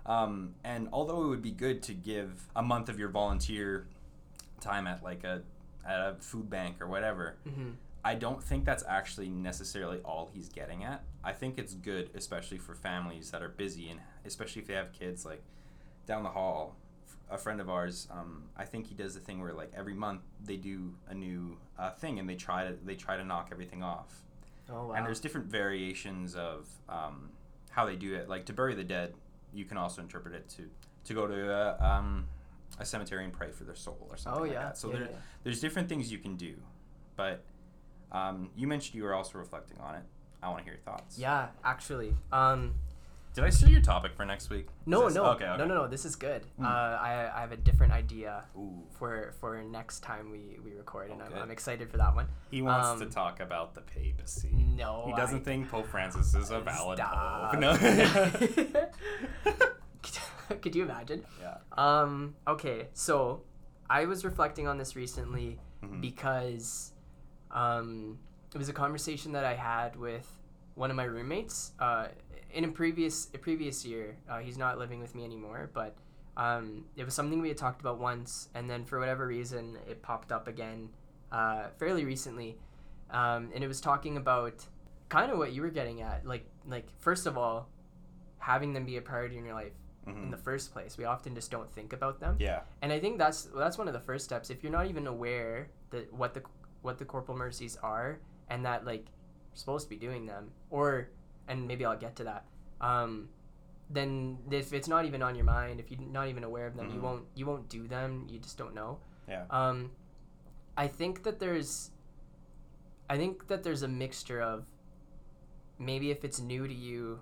[0.05, 3.87] Um, and although it would be good to give a month of your volunteer
[4.59, 5.41] time at like a
[5.85, 7.71] at a food bank or whatever, hmm
[8.05, 11.03] I don't think that's actually necessarily all he's getting at.
[11.23, 14.91] I think it's good, especially for families that are busy and especially if they have
[14.91, 15.25] kids.
[15.25, 15.41] Like
[16.05, 16.75] down the hall,
[17.29, 20.21] a friend of ours, um, I think he does the thing where like every month
[20.43, 23.83] they do a new uh, thing and they try to they try to knock everything
[23.83, 24.23] off.
[24.69, 24.93] Oh wow.
[24.93, 27.29] And there's different variations of um,
[27.69, 28.29] how they do it.
[28.29, 29.13] Like to bury the dead,
[29.53, 30.69] you can also interpret it to
[31.05, 32.27] to go to a, um,
[32.79, 34.77] a cemetery and pray for their soul or something oh like that.
[34.77, 35.17] So yeah, there, yeah.
[35.43, 36.55] there's different things you can do,
[37.15, 37.43] but
[38.11, 40.03] um, you mentioned you were also reflecting on it.
[40.41, 41.17] I want to hear your thoughts.
[41.17, 42.15] Yeah, actually.
[42.31, 42.75] Um,
[43.33, 44.67] Did I steal your topic for next week?
[44.85, 45.45] No, this- no, Okay.
[45.45, 45.57] okay.
[45.57, 45.87] no, no, no.
[45.87, 46.45] This is good.
[46.59, 46.65] Mm.
[46.65, 48.83] Uh, I, I have a different idea Ooh.
[48.99, 51.33] for for next time we, we record, and Okay.
[51.35, 52.27] I'm, I'm excited for that one.
[52.51, 54.51] He wants Um, to talk about the papacy.
[54.53, 57.51] No, He doesn't I- think Pope Francis is a valid Stop.
[57.53, 57.59] pope.
[57.59, 57.75] No.
[60.61, 61.25] Could you imagine?
[61.41, 61.57] yeah.
[61.71, 62.35] Um.
[62.47, 62.89] Okay.
[62.93, 63.41] So,
[63.89, 66.01] I was reflecting on this recently Mhm.
[66.01, 66.91] because,
[67.49, 68.19] um,
[68.53, 70.27] it was a conversation that I had with
[70.75, 71.71] one of my roommates.
[71.79, 72.07] Uh,
[72.53, 75.95] in a previous a previous year, uh, he's not living with me anymore, but
[76.37, 80.01] um, it was something we had talked about once, and then for whatever reason, it
[80.01, 80.89] popped up again,
[81.31, 82.57] uh, fairly recently,
[83.11, 84.65] um, and it was talking about
[85.09, 87.67] kind of what you were getting at, like like first of all,
[88.39, 89.73] having them be a priority in your life
[90.07, 90.23] Mhm.
[90.23, 90.97] in the first place.
[90.97, 92.35] We often just don't think about them.
[92.39, 92.61] Yeah.
[92.81, 94.49] And I think that's that's one of the first steps.
[94.49, 96.43] If you're not even aware that what the
[96.81, 101.07] what the corporal mercies are and that like you're supposed to be doing them, or
[101.47, 102.45] and maybe I'll get to that.
[102.81, 103.29] Um,
[103.89, 106.89] then if it's not even on your mind, if you're not even aware of them,
[106.89, 107.03] you Mhm.
[107.03, 108.25] won't you won't do them.
[108.29, 108.99] You just don't know.
[109.27, 109.45] Yeah.
[109.49, 109.91] Um,
[110.75, 111.91] I think that there's,
[113.09, 114.65] I think that there's a mixture of,
[115.77, 117.19] maybe if it's new to you,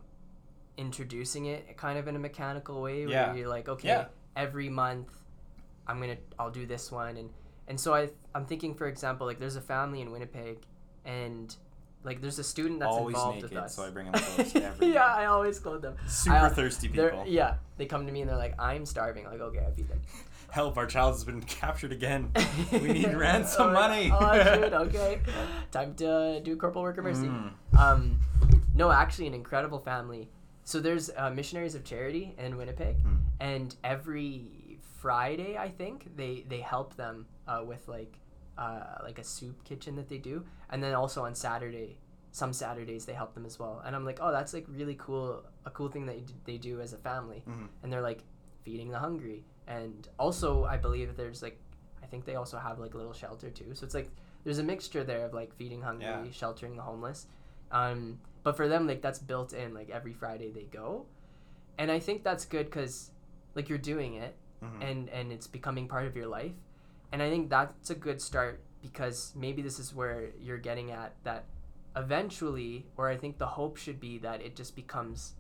[0.78, 3.34] introducing it kind of in a mechanical way where Yeah.
[3.36, 4.08] you're like, okay, Yeah.
[4.36, 5.18] every month,
[5.88, 7.30] I'm gonna I'll do this one and
[7.68, 10.66] and so I I'm thinking for example like there's a family in Winnipeg,
[11.06, 11.56] and
[12.04, 13.76] like there's a student that's Always involved naked, with us.
[13.76, 15.06] so I bring 'em clothes every yeah.
[15.06, 15.96] I always clothe them.
[16.08, 17.24] Super I- thirsty people.
[17.28, 19.26] yeah, they come to me and they're like, I'm starving.
[19.26, 20.02] I'm like, okay, I feed them.
[20.52, 20.78] Help!
[20.78, 22.30] Our child has been captured again.
[22.74, 24.12] We need ransom Oh, money.
[24.14, 24.74] Oh, shoot.
[24.74, 25.22] Okay.
[25.72, 27.28] Time to do corporal worker mercy.
[27.28, 27.52] Mm.
[27.78, 28.20] Um,
[28.76, 30.30] no, actually, an incredible family.
[30.66, 33.18] So there's uh, missionaries of charity in Winnipeg, Mm.
[33.40, 38.14] and every Friday, I think they they help them uh, with like
[38.58, 41.98] uh, like a soup kitchen that they do, and then also on Saturday,
[42.32, 43.82] some Saturdays they help them as well.
[43.86, 46.94] And I'm like, oh, that's like really cool, a cool thing that they do as
[46.94, 47.68] a family Mhm.
[47.84, 48.24] and they're like
[48.64, 51.60] feeding the hungry and also i believe there's like
[52.04, 54.10] i think they also have like a little shelter too so it's like
[54.44, 56.24] there's a mixture there of like feeding hungry Yeah.
[56.32, 57.26] sheltering the homeless
[57.72, 61.06] um but for them like that's built in like every friday they go
[61.80, 63.12] and i think that's good because
[63.56, 64.82] like you're doing it Mhm.
[64.90, 66.54] and and it's becoming part of your life
[67.12, 71.14] and i think that's a good start because maybe this is where you're getting at
[71.24, 71.46] that
[71.96, 75.34] eventually or i think the hope should be that it just becomes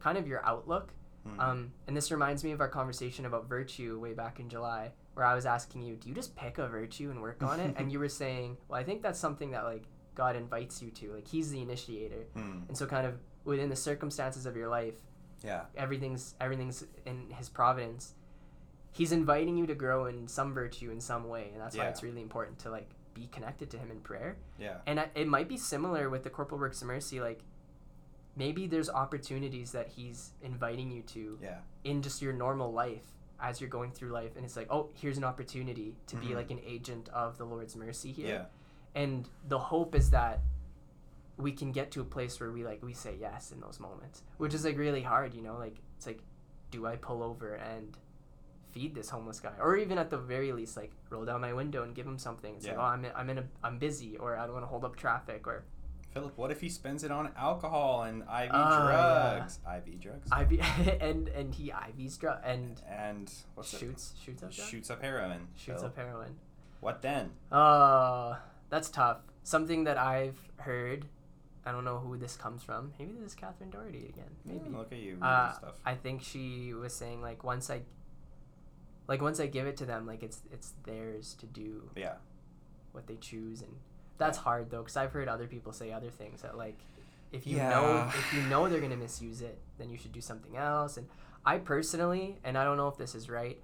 [0.00, 0.92] kind of your outlook
[1.26, 1.38] Mhm.
[1.40, 5.26] um, and this reminds me of our conversation about virtue way back in July, where
[5.26, 7.74] I was asking you, do you just pick a virtue and work on it?
[7.76, 9.82] and you were saying, well, I think that's something that like
[10.14, 11.12] God invites you to.
[11.14, 12.68] Like He's the initiator, Mm.
[12.68, 14.94] and so kind of within the circumstances of your life,
[15.42, 15.64] Yeah.
[15.76, 18.14] everything's everything's in His providence.
[18.92, 22.02] He's inviting you to grow in some virtue in some way, and that's why it's
[22.02, 24.36] really important to like be connected to Him in prayer.
[24.58, 24.78] Yeah.
[24.86, 27.40] And I, it might be similar with the corporal works of mercy, like.
[28.36, 31.58] Maybe there's opportunities that he's inviting you to Yeah.
[31.82, 33.02] in just your normal life
[33.40, 36.34] as you're going through life and it's like oh here's an opportunity to be Mhm.
[36.36, 38.44] like an agent of the lord's mercy here Yeah.
[39.00, 40.40] and the hope is that
[41.36, 44.22] we can get to a place where we like we say yes in those moments
[44.38, 46.20] which is like really hard you know like it's like
[46.70, 47.96] do i pull over and
[48.78, 51.82] feed this homeless guy or even at the very least like roll down my window
[51.82, 52.80] and give him something it's like Yeah.
[52.82, 54.94] oh i'm in, i'm in a i'm busy or i don't want to hold up
[54.96, 55.64] traffic or
[56.14, 59.34] Philip, what if he spends it on alcohol and IV Oh, yeah.
[59.38, 59.58] drugs?
[59.76, 60.28] IV drugs.
[60.40, 60.50] IV
[61.08, 63.30] and and he ivs drug and and
[63.62, 64.68] shoots shoots up drugs?
[64.70, 65.48] Shoots up heroin.
[65.54, 66.32] shoots up heroin
[66.80, 67.24] What then?
[67.52, 68.38] Oh,
[68.70, 69.18] that's tough.
[69.42, 71.04] Something that I've heard.
[71.66, 72.92] I don't know who this comes from.
[72.98, 74.32] Maybe this is Catherine Doherty again.
[74.46, 74.60] Maybe.
[74.70, 75.74] Mm, look at you Uh, stuff.
[75.84, 77.82] I think she was saying like once I,
[79.08, 82.14] like once I give it to them, like it's it's theirs to do yeah.
[82.92, 83.72] what they choose, and
[84.18, 86.78] that's hard though, because I've heard other people say other things that like,
[87.32, 90.56] if you know if you know they're gonna misuse it, then you should do something
[90.56, 90.98] else.
[90.98, 91.08] And
[91.44, 93.58] I personally, and I don't know if this is right,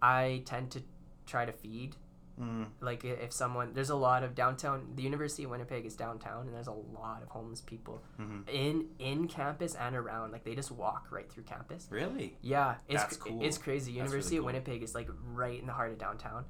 [0.00, 0.82] I tend to
[1.26, 1.94] try to feed.
[2.40, 4.92] Mm, Like if someone, there's a lot of downtown.
[4.94, 8.88] The University of Winnipeg is downtown, and there's a lot of homeless people hmm in
[8.98, 10.32] in campus and around.
[10.32, 11.86] Like they just walk right through campus.
[11.90, 12.36] Really?
[12.42, 13.42] Yeah, it's That's cool.
[13.42, 13.92] it's crazy.
[13.92, 14.44] University really of.
[14.46, 16.44] Winnipeg is like right in the heart of downtown,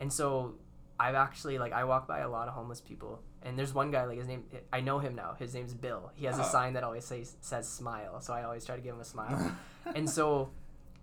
[0.00, 0.54] and so
[0.98, 4.04] I've actually like I walk by a lot of homeless people, and there's one guy
[4.06, 5.34] like his name I know him now.
[5.38, 6.10] His name's Bill.
[6.14, 6.48] He has a Oh.
[6.48, 9.52] sign that always says says smile, so I always try to give him a smile.
[9.94, 10.52] and so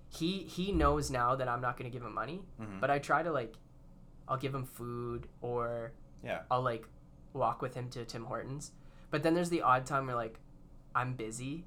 [0.10, 2.80] he he knows now that I'm not gonna give him money, Mhm.
[2.82, 3.54] but I try to like
[4.28, 6.42] I'll give him food or Yeah.
[6.50, 6.88] I'll like
[7.34, 8.72] walk with him to Tim Hortons.
[9.12, 10.40] But then there's the odd time where like
[10.96, 11.66] I'm busy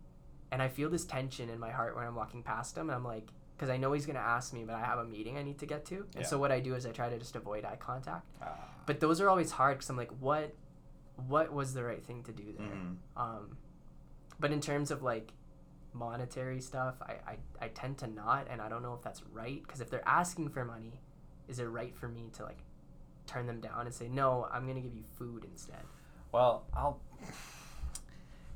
[0.51, 3.05] and I feel this tension in my heart when I'm walking past him and I'm
[3.05, 5.59] like because I know he's gonna ask me, but I have a meeting I need
[5.59, 5.97] to get to.
[6.15, 6.23] And Yeah.
[6.27, 8.25] so what I do is I try to just avoid eye contact.
[8.41, 8.55] Ah.
[8.87, 10.55] But those are always hard because I'm like, what,
[11.27, 12.67] what was the right thing to do there?
[12.69, 12.97] Mhm.
[13.17, 13.59] Um,
[14.39, 15.33] but in terms of like
[15.93, 19.61] monetary stuff, I, I, I tend to not, and I don't know if that's right.
[19.63, 21.01] Because if they're asking for money,
[21.49, 22.59] is it right for me to like
[23.27, 24.47] turn them down and say no?
[24.53, 25.83] I'm gonna give you food instead.
[26.33, 27.01] Well, I'll.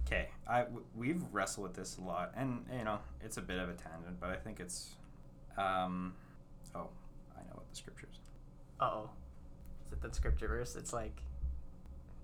[0.06, 0.64] Okay, i
[0.94, 4.20] we've wrestled with this a lot, and you know it's a bit of a tangent,
[4.20, 4.90] but I think it's.
[5.56, 6.14] Um,
[6.74, 6.88] oh,
[7.34, 8.16] I know what the scriptures.
[8.80, 9.10] Uh oh,
[9.86, 10.76] is it that scripture verse?
[10.76, 11.22] It's like,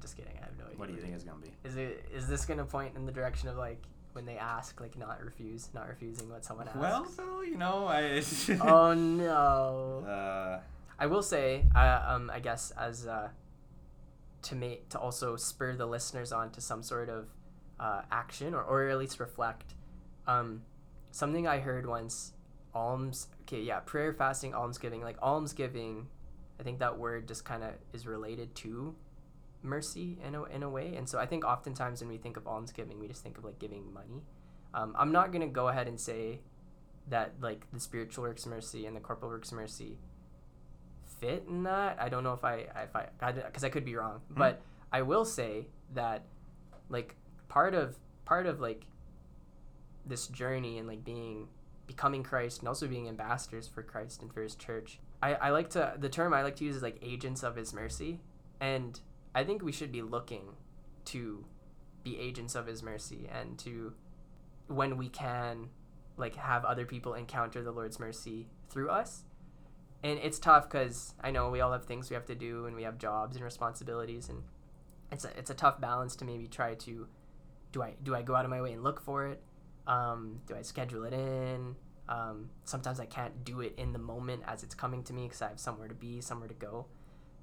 [0.03, 0.33] just kidding.
[0.41, 0.79] I have no idea.
[0.79, 1.23] What do you think is.
[1.23, 1.53] it's gonna be?
[1.65, 3.83] Is it is this gonna point in the direction of like
[4.13, 6.79] when they ask, like not refuse, not refusing what someone asks?
[6.79, 8.23] Well, so you know, I.
[8.61, 10.05] oh no.
[10.07, 10.61] Uh,
[10.99, 13.29] I will say, uh, um, I guess as uh,
[14.43, 17.29] to make to also spur the listeners on to some sort of
[17.79, 19.75] uh, action or, or at least reflect.
[20.27, 20.63] Um,
[21.11, 22.33] something I heard once,
[22.75, 23.29] alms.
[23.43, 25.03] Okay, yeah, prayer, fasting, almsgiving.
[25.03, 26.09] Like almsgiving,
[26.59, 28.95] I think that word just kind of is related to
[29.63, 30.95] mercy in a, in a way.
[30.97, 33.59] And so I think oftentimes when we think of almsgiving, we just think of like
[33.59, 34.23] giving money.
[34.75, 36.41] Um, I'm not gonna go ahead and say
[37.09, 39.99] that like the spiritual works of mercy and the corporal works of mercy
[41.21, 41.97] fit in that.
[42.01, 44.61] I don't know if I if I because I could be wrong, but
[44.93, 46.25] I will say that
[46.89, 47.17] like
[47.49, 48.85] part of part of like
[50.07, 51.49] this journey and like being
[51.87, 55.01] becoming Christ and also being ambassadors for Christ and for His church.
[55.23, 57.73] I I like to the term I like to use is like agents of His
[57.73, 58.21] mercy,
[58.61, 58.99] and
[59.35, 60.55] I think we should be looking
[61.07, 61.45] to
[62.03, 63.95] be agents of His mercy and to
[64.67, 65.69] when we can
[66.17, 69.25] like have other people encounter the Lord's mercy through us.
[70.03, 72.77] And it's tough because I know we all have things we have to do and
[72.77, 74.43] we have jobs and responsibilities and
[75.11, 77.09] it's a, it's a tough balance to maybe try to
[77.73, 79.43] do I do I go out of my way and look for it?
[79.87, 81.77] Um, do I schedule it in?
[82.09, 85.43] Um, sometimes I can't do it in the moment as it's coming to me because
[85.43, 86.87] I have somewhere to be somewhere to go.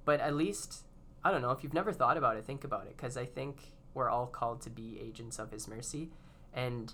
[0.06, 0.86] But at least
[1.26, 3.58] I don't know if you've never thought about it think about it because I think
[3.96, 6.12] we're all called to be agents of his mercy
[6.54, 6.94] and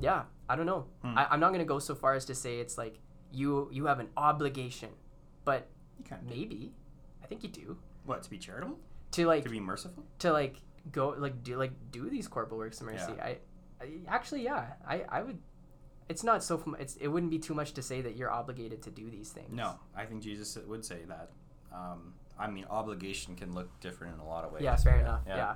[0.00, 1.18] yeah I don't know Hmm.
[1.18, 2.98] I, I'm not gonna go so far as to say it's like
[3.32, 4.90] you you have an obligation
[5.44, 5.68] but
[6.28, 6.72] maybe
[7.22, 8.78] i think you do What to be charitable?
[9.12, 10.04] to like to be merciful?
[10.18, 10.56] to like
[10.90, 13.38] go like do like do these corporal works of mercy I,
[13.80, 15.38] I actually yeah i i would
[16.08, 18.90] it's not so it's it wouldn't be too much to say that you're obligated to
[18.90, 21.30] do these things No, I think Jesus would say that.
[21.72, 24.62] Um, I mean, obligation can look different in a lot of ways.
[24.62, 25.54] yeah fair enough yeah,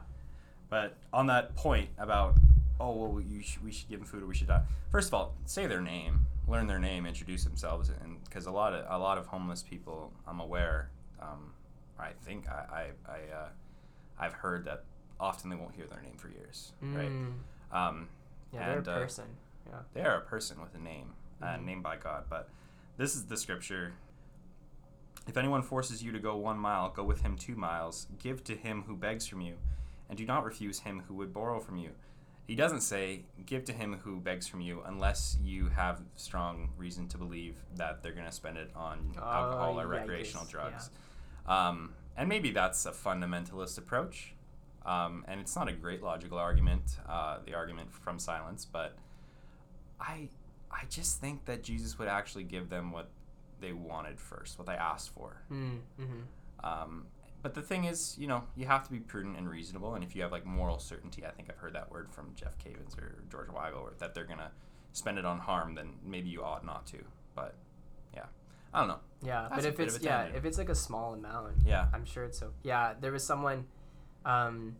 [0.68, 2.36] But on that point about,
[2.80, 4.62] oh well, you sh- we should give them food or we should die.
[4.90, 8.72] First of all, say their name, learn their name, introduce themselves, and because a lot
[8.72, 11.52] of a lot of homeless people, I'm aware, um,
[11.98, 13.48] I think I I, I uh,
[14.18, 14.84] I've heard that
[15.18, 17.08] often they won't hear their name for years, right?
[17.10, 17.32] Mm,
[17.72, 18.08] Um,
[18.52, 19.24] yeah they're And, a uh, person
[19.68, 21.64] yeah they are a person with a name, uh, Mhm.
[21.64, 22.24] named by God.
[22.28, 22.48] But
[22.96, 23.92] this is the scripture.
[25.26, 28.06] If anyone forces you to go one mile, go with him two miles.
[28.22, 29.54] Give to him who begs from you,
[30.08, 31.90] and do not refuse him who would borrow from you.
[32.46, 37.08] He doesn't say, give to him who begs from you, unless you have strong reason
[37.08, 40.90] to believe that they're going to spend it on Oh, alcohol or yikes, recreational drugs.
[41.46, 44.32] Um, and maybe that's a fundamentalist approach.
[44.84, 48.96] Um, and it's not a great logical argument, uh, the argument from silence, but
[50.00, 50.28] I,
[50.70, 53.08] I just think that Jesus would actually give them what
[53.60, 55.42] they wanted first, what they asked for.
[55.50, 56.20] mm, mm-hmm.
[56.66, 57.06] Um,
[57.42, 59.94] but the thing is, you know, you have to be prudent and reasonable.
[59.94, 62.58] And if you have like moral certainty, I think I've heard that word from Jeff
[62.58, 64.50] Cavins or George Weigel, or that they're gonna
[64.92, 66.98] spend it on harm, then maybe you ought not to.
[67.34, 67.54] But
[68.14, 68.24] yeah,
[68.74, 68.98] I don't know.
[69.22, 71.86] yeah That's but if it's yeah if it's like a small amount Yeah.
[71.92, 72.52] I'm sure it's so.
[72.62, 73.66] Yeah, there was someone,
[74.24, 74.76] um,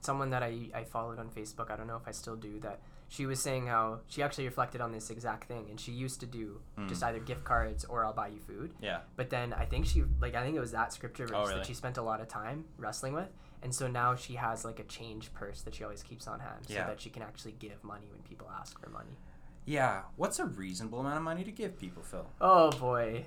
[0.00, 1.70] someone that I I followed on Facebook.
[1.70, 2.78] I don't know if I still do that.
[3.08, 6.26] She was saying how she actually reflected on this exact thing, and she used to
[6.26, 6.88] do Mm.
[6.88, 8.74] just either gift cards or I'll buy you food.
[8.80, 9.00] Yeah.
[9.14, 11.54] But then I think she like I think it was that scripture verse Oh, really?
[11.56, 13.28] that she spent a lot of time wrestling with,
[13.62, 16.66] And so now she has like a change purse that she always keeps on hand
[16.68, 16.82] Yeah.
[16.82, 19.16] so that she can actually give money when people ask for money.
[19.64, 20.02] Yeah.
[20.16, 22.28] What's a reasonable amount of money to give people, Phil?
[22.40, 23.26] Oh boy.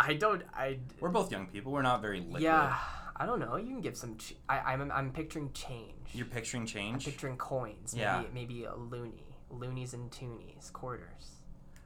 [0.00, 1.70] I don't I We're both young people.
[1.72, 2.42] We're not very liquid.
[2.42, 2.76] Yeah,
[3.16, 3.56] I don't know.
[3.56, 5.92] You can give some ch- I I'm I'm picturing change.
[6.12, 7.04] You're picturing I'm change.
[7.04, 7.94] picturing coins.
[7.96, 8.22] Yeah.
[8.22, 11.36] Maybe maybe a loonie, loonies and toonies, quarters.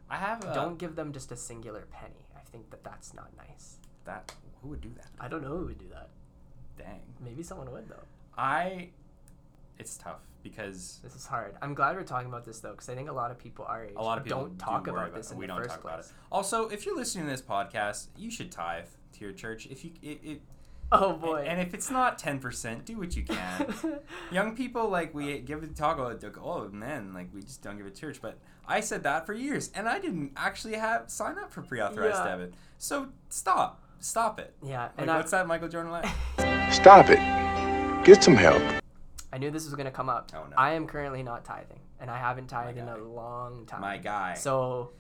[0.08, 2.26] I have a, Don't give them just a singular penny.
[2.36, 3.76] I think that that's not nice.
[4.04, 4.32] that.
[4.62, 5.08] Who would do that?
[5.20, 6.08] I don't know who would do that.
[6.78, 7.00] Dang.
[7.22, 8.02] Maybe someone would though.
[8.38, 8.90] I.
[9.78, 11.54] It's tough because This is hard.
[11.60, 13.92] I'm glad we're talking about this though, because I think a lot of people age
[13.96, 15.70] a lot of people don't talk do worry about this in we the don't first
[15.70, 15.92] talk place.
[15.92, 16.12] about it.
[16.32, 19.66] Also, if you're listening to this podcast, you should tithe to your church.
[19.66, 20.42] If you it, it
[20.92, 21.44] Oh boy.
[21.48, 23.74] and if it's not ten percent, do what you can.
[24.30, 27.76] Young people like we give a talk about like, oh man, like we just don't
[27.76, 28.20] give a to church.
[28.22, 32.16] But I said that for years, and I didn't actually have sign up for pre-authorized
[32.18, 32.24] Yeah.
[32.24, 32.54] debit.
[32.78, 34.54] So stop, stop it.
[34.62, 36.08] yeah, Like, and I, what's that Michael Jordan line?
[36.72, 37.18] Stop it.
[38.04, 38.60] Get some help.
[39.32, 40.30] I knew this was gonna come up.
[40.34, 40.56] Oh, no.
[40.56, 43.80] I am currently not tithing, and I haven't tithed in a long time.
[43.80, 44.34] My guy.
[44.34, 44.90] So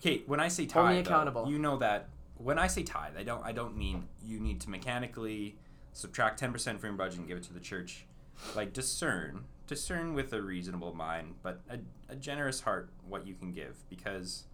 [0.00, 1.48] Kate, when I say Hold me tithe, though, accountable.
[1.48, 2.08] you know that
[2.44, 5.56] when I say tithe, I don't I don't mean you need to mechanically
[5.92, 8.06] subtract ten percent from your budget and give it to the church.
[8.54, 11.78] Like discern, discern with a reasonable mind, but a,
[12.12, 14.44] a generous heart what you can give because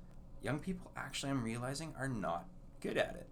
[0.42, 2.46] young people actually I'm realizing are not
[2.80, 3.28] good at it.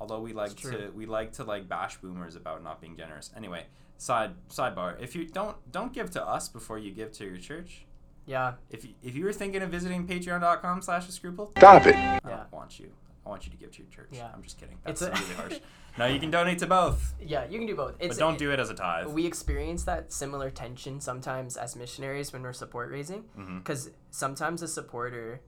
[0.00, 3.30] Although we like to we like to like bash boomers about not being generous.
[3.36, 3.66] Anyway,
[3.98, 5.00] side sidebar.
[5.00, 7.84] If you don't don't give to us before you give to your church.
[8.26, 11.94] yeah, If you, if you were thinking of visiting patreon.com slash a scruple, Stop it.
[11.96, 12.36] I Yeah.
[12.36, 12.90] don't want you.
[13.24, 14.08] I want you to give to your church.
[14.12, 14.28] Yeah.
[14.34, 14.78] I'm just kidding.
[14.84, 15.58] That's a- really harsh.
[15.98, 17.96] No, you can donate to both, yeah, you can do both.
[17.98, 19.08] It's but don't do it as a tithe.
[19.08, 23.24] we experience that similar tension sometimes as missionaries when we're support raising
[23.58, 25.40] because sometimes a supporter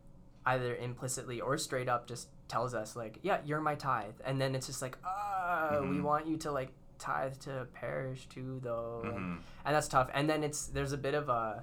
[0.44, 4.56] either implicitly or straight up just tells us like yeah you're my tithe and then
[4.56, 6.02] it's just like ah we Mhm.
[6.02, 9.38] want you to like tithe to parish too though and, Mhm.
[9.64, 11.62] and that's tough and then it's there's a bit of a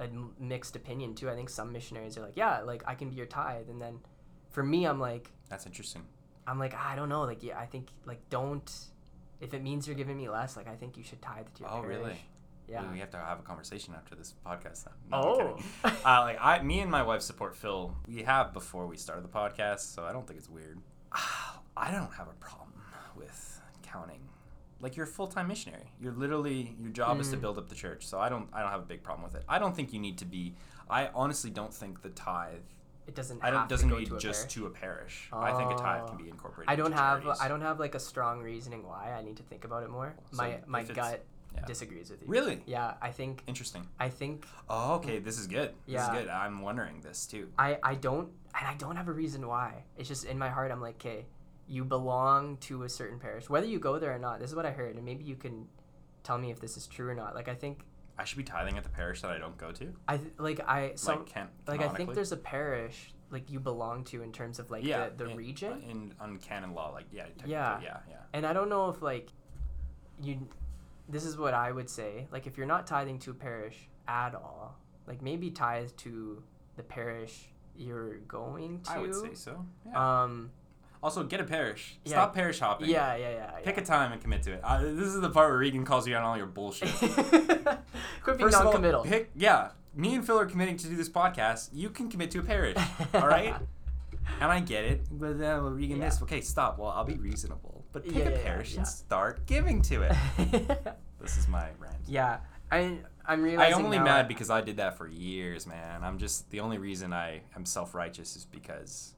[0.00, 0.08] a
[0.40, 3.26] mixed opinion too i think some missionaries are like yeah like i can be your
[3.26, 4.00] tithe and then
[4.50, 6.02] for me i'm like That's interesting.
[6.46, 8.70] i'm like i don't know like yeah i think like don't
[9.40, 11.70] if it means you're giving me less like i think you should tithe to your
[11.70, 12.16] Oh, parish really?
[12.68, 14.84] yeah We have to have a conversation after this podcast.
[14.84, 14.94] Then.
[15.10, 15.58] No, Oh.
[15.84, 17.94] uh, like I, me and my wife support Phil.
[18.08, 20.78] We have before we started the podcast, so I don't think it's weird.
[21.76, 22.72] I don't have a problem
[23.16, 24.20] with counting.
[24.80, 25.92] Like you're a full time missionary.
[26.00, 27.40] You're literally your job is to Mm.
[27.40, 28.06] build up the church.
[28.06, 29.44] So I don't I don't have a big problem with it.
[29.48, 30.54] I don't think you need to be.
[30.90, 32.66] I honestly don't think the tithe.
[33.06, 34.54] It doesn't I don't have doesn't to go need to just parish.
[34.54, 35.28] to a parish.
[35.32, 36.22] I think a tithe can Oh.
[36.24, 36.70] be incorporated.
[36.72, 37.40] I don't have charities.
[37.42, 39.14] I don't have like a strong reasoning why.
[39.18, 40.14] I need to think about it more.
[40.32, 41.64] So my my gut yeah.
[41.64, 42.28] disagrees with you.
[42.28, 43.86] Really Yeah, I think interesting.
[43.98, 45.18] I think Oh, okay.
[45.20, 45.70] This is good.
[45.86, 46.12] This Yeah.
[46.12, 46.28] is good.
[46.28, 47.50] I'm wondering this too.
[47.58, 48.28] I I don't
[48.58, 49.84] and I don't have a reason why.
[49.96, 51.26] It's just in my heart I'm like, "Okay,
[51.68, 53.48] you belong to a certain parish.
[53.50, 54.40] Whether you go there or not.
[54.40, 55.68] This is what I heard and maybe you can
[56.22, 57.34] tell me if this is true or not.
[57.34, 57.84] Like I think
[58.18, 59.92] I should be tithing at the parish that I don't go to.
[60.08, 63.60] I th- like I some like can like I think there's a parish like you
[63.60, 65.82] belong to in terms of like yeah the, the in, region.
[65.88, 67.78] in on canon law like yeah technically, Yeah.
[67.82, 69.30] yeah yeah And I don't know if like
[70.22, 70.48] you
[71.08, 72.26] this is what I would say.
[72.30, 76.42] Like if you're not tithing to a parish at all, like maybe tithe to
[76.76, 78.90] the parish you're going to.
[78.92, 79.66] I would say so.
[79.86, 80.22] Yeah.
[80.22, 80.50] Um
[81.02, 81.98] also, get a parish.
[82.04, 82.12] yeah.
[82.12, 82.88] Stop parish hopping.
[82.88, 83.50] yeah, yeah, yeah.
[83.64, 83.82] Pick yeah.
[83.82, 84.60] a time and commit to it.
[84.64, 86.88] Uh, this is the part where Regan calls you on all your bullshit.
[86.98, 87.08] Quit
[88.38, 89.04] being First of all, non-committal.
[89.04, 89.70] pick yeah.
[89.94, 91.70] Me and Phil are committing to do this podcast.
[91.72, 92.76] You can commit to a parish.
[93.14, 93.54] all right.
[94.40, 96.06] And I get it, but uh, well, Regan Yeah.
[96.08, 96.20] this.
[96.20, 96.78] Okay, stop.
[96.80, 100.16] Well, I'll be reasonable, but pick Yeah, a parish and start giving to it.
[101.20, 101.94] this is my rant.
[102.08, 102.38] yeah.
[102.70, 106.02] I I'm realizing only now mad I- because I did that for years, man.
[106.02, 109.14] I'm just the only reason I am self righteous is because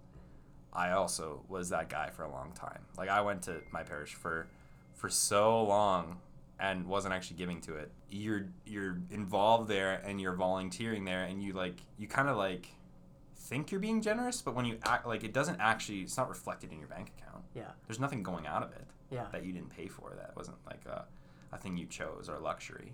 [0.73, 2.81] I also was that guy for a long time.
[2.97, 4.49] Like I went to my parish for
[4.95, 6.19] for so long
[6.61, 7.91] and wasn't actually giving to it.
[8.11, 12.69] You're you're involved there and you're volunteering there and you like you kind of like
[13.37, 16.73] think you're being generous, but when you act like it doesn't actually it's not reflected
[16.73, 17.45] in your bank account.
[17.55, 17.71] Yeah.
[17.87, 19.27] There's nothing going out of it Yeah.
[19.33, 20.13] that you didn't pay for.
[20.17, 21.07] That wasn't like a,
[21.53, 22.93] a thing you chose or a luxury.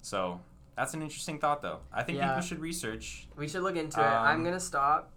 [0.00, 0.40] So
[0.76, 1.80] that's an interesting thought, though.
[1.92, 2.28] I think Yeah.
[2.30, 3.28] people should research.
[3.36, 4.04] We should look into it.
[4.04, 5.11] I'm Um, gonna stop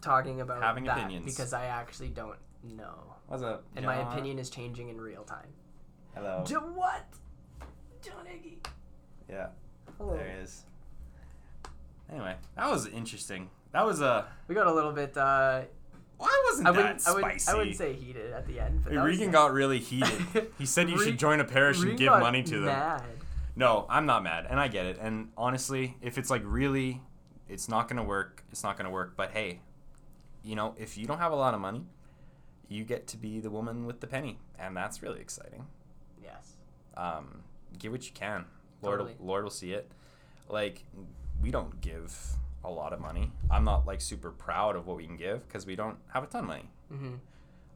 [0.00, 1.24] talking about having that opinions.
[1.26, 3.14] because I actually don't know.
[3.26, 3.64] What's up?
[3.76, 5.48] And my opinion is changing in real time.
[6.14, 6.42] Hello.
[6.46, 7.06] Jo- what?
[8.02, 8.56] John Iggy.
[9.28, 9.48] Yeah,
[9.98, 10.16] Hello.
[10.16, 10.64] there he is.
[12.10, 13.50] Anyway, that was interesting.
[13.72, 14.26] That was a.
[14.48, 15.16] We got a little bit.
[15.16, 15.62] Uh,
[16.18, 16.96] Why wasn't I that wouldn't.
[16.96, 17.14] I spicy?
[17.22, 17.48] wouldn't.
[17.48, 18.82] I wouldn't say heated at the end.
[18.82, 19.32] But Regan nice.
[19.32, 20.50] got really heated.
[20.58, 22.64] He said you Re- should join a parish and give money to them.
[22.64, 23.02] mad.
[23.54, 24.98] No, I'm not mad, and I get it.
[25.00, 27.00] And honestly, if it's like really,
[27.48, 28.42] it's not gonna work.
[28.50, 29.14] It's not gonna work.
[29.16, 29.60] But hey,
[30.42, 31.84] you know, if you don't have a lot of money,
[32.68, 35.66] you get to be the woman with the penny, and that's really exciting.
[36.22, 36.56] Yes.
[36.96, 37.42] Um,
[37.78, 38.44] give what you can.
[38.82, 39.16] Lord, Totally.
[39.20, 39.90] Lord will see it.
[40.48, 40.84] Like
[41.42, 42.16] we don't give
[42.64, 43.32] a lot of money.
[43.50, 46.26] I'm not like super proud of what we can give because we don't have a
[46.26, 46.70] ton of money.
[46.92, 47.14] Mm-hmm.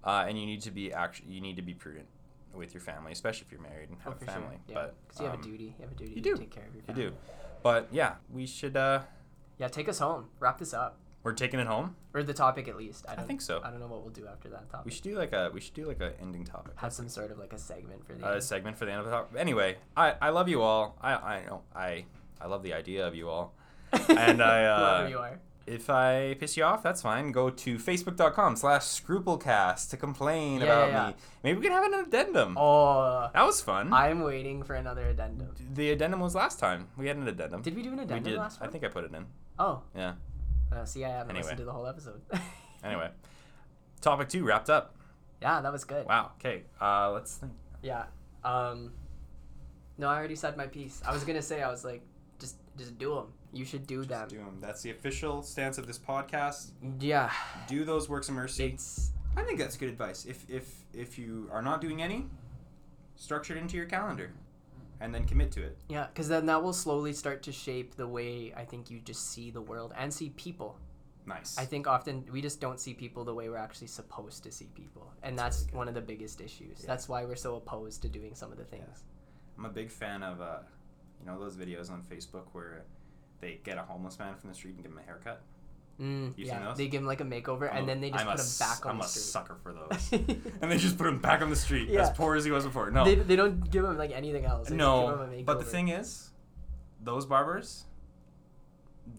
[0.02, 2.06] Uh, and you need to be actually you need to be prudent
[2.54, 4.48] with your family, especially if you're married and Oh, have for a family.
[4.48, 4.58] sure.
[4.68, 4.74] Yeah.
[4.74, 5.64] But Because you have um, a duty.
[5.78, 6.36] You have a duty you to do.
[6.36, 7.02] take care of your family.
[7.02, 7.16] You do.
[7.62, 8.76] But yeah, we should.
[8.76, 9.00] uh
[9.58, 10.26] Yeah, take us home.
[10.40, 10.98] Wrap this up.
[11.24, 11.96] We're taking it home.
[12.14, 13.04] Or the topic at least.
[13.08, 13.60] I, don't, think so.
[13.64, 14.84] I don't know what we'll do after that topic.
[14.84, 16.74] We should do like a we should do like a ending topic.
[16.76, 18.42] have some sort of like a segment for the a end.
[18.44, 19.30] segment for the end of the talk.
[19.36, 20.96] Anyway, I, I love you all.
[21.00, 22.04] I I know I
[22.40, 23.54] I love the idea of you all.
[24.08, 25.40] and I, uh, Whoever you are.
[25.66, 27.32] If I piss you off, that's fine.
[27.32, 31.08] Go to facebook.com slash scruplecast to complain Yeah, about yeah, yeah.
[31.08, 31.14] me.
[31.42, 32.58] Maybe we can have an addendum.
[32.58, 33.90] Oh, That was fun.
[33.90, 35.48] I'm waiting for another addendum.
[35.72, 36.88] the addendum was last time.
[36.98, 37.62] We had an addendum.
[37.62, 38.38] Did we do an addendum we did.
[38.38, 39.24] last I think I put it in.
[39.58, 40.14] Oh, Yeah.
[40.76, 41.42] Uh, see, I haven't Anyway.
[41.42, 42.20] listened to the whole episode.
[42.84, 43.08] Anyway,
[44.02, 44.94] topic two wrapped up.
[45.40, 46.04] yeah, that was good.
[46.06, 46.32] Wow.
[46.38, 46.64] Okay.
[46.78, 47.52] Uh, let's think.
[47.82, 48.04] Yeah.
[48.44, 48.92] Um.
[49.96, 51.00] No, I already said my piece.
[51.06, 52.02] I was gonna say I was like,
[52.38, 53.32] just just do them.
[53.54, 54.28] You should do them.
[54.28, 54.58] Do 'em.
[54.60, 56.72] That's the official stance of this podcast.
[57.00, 57.30] Yeah.
[57.68, 58.66] Do those works of mercy.
[58.66, 60.26] It's I think that's good advice.
[60.26, 62.26] If if if you are not doing any,
[63.16, 64.30] structure it into your calendar,
[65.04, 65.76] and then commit to it.
[65.88, 69.30] yeah, because then that will slowly start to shape the way I think you just
[69.30, 70.78] see the world and see people.
[71.26, 71.56] Nice.
[71.58, 74.68] I think often we just don't see people the way we're actually supposed to see
[74.74, 76.78] people, and That's that's really one of the biggest issues.
[76.80, 76.86] Yeah.
[76.86, 79.04] That's why we're so opposed to doing some of the things.
[79.58, 80.58] I'm a big fan of uh,
[81.20, 82.84] you know those videos on Facebook where
[83.40, 85.42] they get a homeless man from the street and give him a haircut.
[86.00, 86.76] Mm, yeah, those?
[86.76, 88.42] they give him like a makeover, I'm and a- then they just I'm put a
[88.42, 89.22] him back on I'm the a street.
[89.22, 90.12] sucker for those.
[90.60, 92.90] and they just put him back on the street, as poor as he was before.
[92.90, 94.68] No, They, they don't give him like anything else.
[94.68, 95.28] They no.
[95.32, 96.30] a But the thing is,
[97.00, 97.84] those barbers,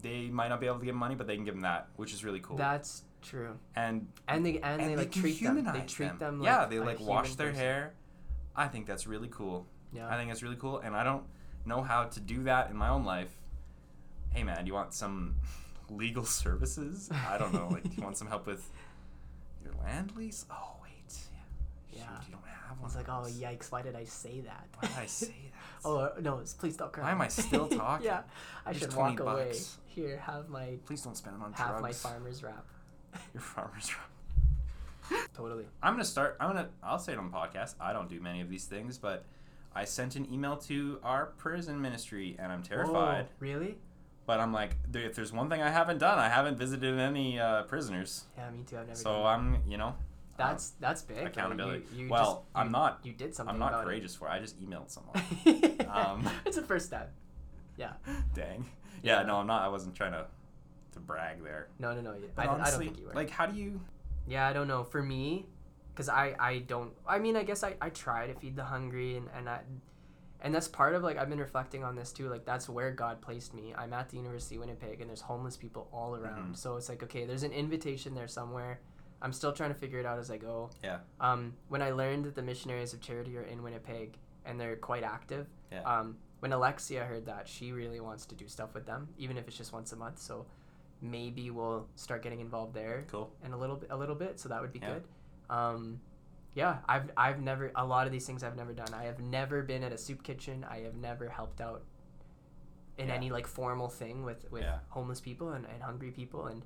[0.02, 1.88] they might not be able to give him money, but they can give him that,
[1.96, 2.58] which is really cool.
[2.58, 3.58] that's true.
[3.76, 5.64] and And they and, they like treat them.
[5.64, 6.42] They treat them.
[6.44, 7.62] yeah, like they a like wash their person.
[7.62, 7.94] hair.
[8.56, 9.66] I think that's really cool.
[9.94, 10.10] Yeah.
[10.10, 11.24] I think that's really cool, and I don't
[11.66, 13.32] know how to do that in my own life.
[14.32, 15.36] Hey man, do you want some
[15.90, 17.10] legal services?
[17.30, 17.68] I don't know.
[17.72, 18.70] Like, do you want some help with
[19.64, 20.46] your land lease?
[20.52, 21.18] Oh wait,
[21.92, 22.00] yeah.
[22.00, 22.20] Yeah.
[22.20, 22.88] Shoot, you don't have one.
[22.88, 23.72] It's like, oh yikes!
[23.72, 24.68] Why did I say that?
[24.80, 25.28] Why did I say
[25.84, 25.88] that?
[25.88, 26.42] oh uh, no!
[26.60, 27.06] Please stop crying.
[27.08, 28.06] Why am I still talking?
[28.06, 28.22] yeah,
[28.66, 29.54] I Here's should 20 walk away.
[29.88, 31.82] Here, have my Please don't spend it on have drugs.
[31.82, 32.66] my farmer's wrap.
[33.34, 34.10] Your farmer's wrap.
[35.36, 35.66] Totally.
[35.84, 36.36] I'm gonna start.
[36.40, 36.70] I'm gonna.
[36.84, 37.76] I'll say it on the podcast.
[37.80, 39.24] I don't do many of these things, but
[39.76, 43.26] I sent an email to our prison ministry, and I'm terrified.
[43.26, 43.78] Whoa, really?
[44.26, 47.64] But I'm like, if there's one thing I haven't done, I haven't visited any uh,
[47.64, 48.26] prisoners.
[48.38, 48.78] Yeah, me too.
[48.78, 48.98] I've never.
[49.00, 49.94] So I'm, you know,
[50.38, 51.26] That's that's big.
[51.28, 51.86] accountability.
[51.96, 53.54] You, you Well, just, I'm you- not- You did something.
[53.54, 53.86] I'm not about it.
[53.86, 54.32] courageous for it.
[54.32, 55.22] I just emailed someone.
[55.96, 57.14] Um, it's a first step.
[57.78, 57.94] Yeah.
[58.34, 58.66] Dang.
[59.04, 59.28] Yeah, Yeah.
[59.28, 59.62] No, I'm not.
[59.62, 60.26] I wasn't trying to
[60.94, 61.68] to brag there.
[61.80, 62.16] No, no, no.
[62.38, 63.14] I, don't- I don't think you were.
[63.14, 63.80] like, how do you?
[64.28, 64.84] Yeah, I don't know.
[64.84, 65.46] For me,
[65.94, 66.92] because I I don't.
[67.08, 69.60] I mean, I guess I I try to feed the hungry, and and I,
[70.46, 72.30] and that's part of like I've been reflecting on this too.
[72.30, 73.74] Like that's where God placed me.
[73.78, 76.54] I'm at the University of Winnipeg, and there's homeless people all around.
[76.54, 76.58] Mhm.
[76.58, 78.80] So it's like okay, there's an invitation there somewhere.
[79.22, 80.70] I'm still trying to figure it out as I go.
[80.84, 81.00] Yeah.
[81.20, 85.04] Um, when I learned that the Missionaries of Charity are in Winnipeg and they're quite
[85.04, 85.48] active.
[85.72, 85.82] Yeah.
[85.82, 89.48] Um, when Alexia heard that, she really wants to do stuff with them, even if
[89.48, 90.20] it's just once a month.
[90.20, 90.46] So
[91.02, 93.32] maybe we'll start getting involved there Cool.
[93.44, 94.40] And a little bit, a little bit.
[94.40, 94.94] So that would be Yeah.
[94.94, 95.04] good.
[95.50, 96.02] Um,
[96.56, 98.94] yeah, I've I've never a lot of these things I've never done.
[98.94, 100.66] I have never been at a soup kitchen.
[100.70, 101.84] I have never helped out
[102.98, 103.14] in Yeah.
[103.16, 104.80] any like formal thing with with Yeah.
[104.90, 106.64] homeless people and, and hungry people and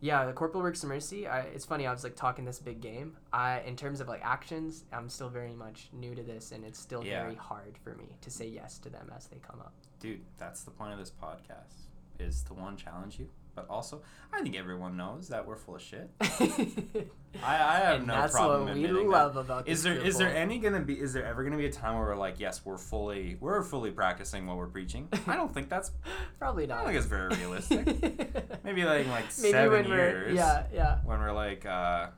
[0.00, 2.80] yeah the corporal works of mercy I, it's funny i was like talking this big
[2.80, 6.64] game i in terms of like actions i'm still very much new to this and
[6.64, 7.22] it's still Yeah.
[7.22, 10.64] very hard for me to say yes to them as they come up Dude, that's
[10.64, 11.86] the point of this podcast.
[12.18, 15.82] Is to one challenge you, but also I think everyone knows that we're full of
[15.82, 16.10] shit.
[16.20, 17.06] I,
[17.42, 19.40] I have and no that's problem what we love that.
[19.40, 21.72] about Is this there is there any gonna be is there ever gonna be a
[21.72, 25.08] time where we're like yes we're fully we're fully practicing what we're preaching?
[25.26, 25.92] I don't think that's
[26.38, 27.86] probably I not don't think it's very realistic.
[28.64, 30.34] Maybe like like Maybe seven years.
[30.34, 32.08] yeah yeah When we're like uh,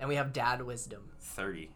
[0.00, 1.70] and we have dad wisdom thirty.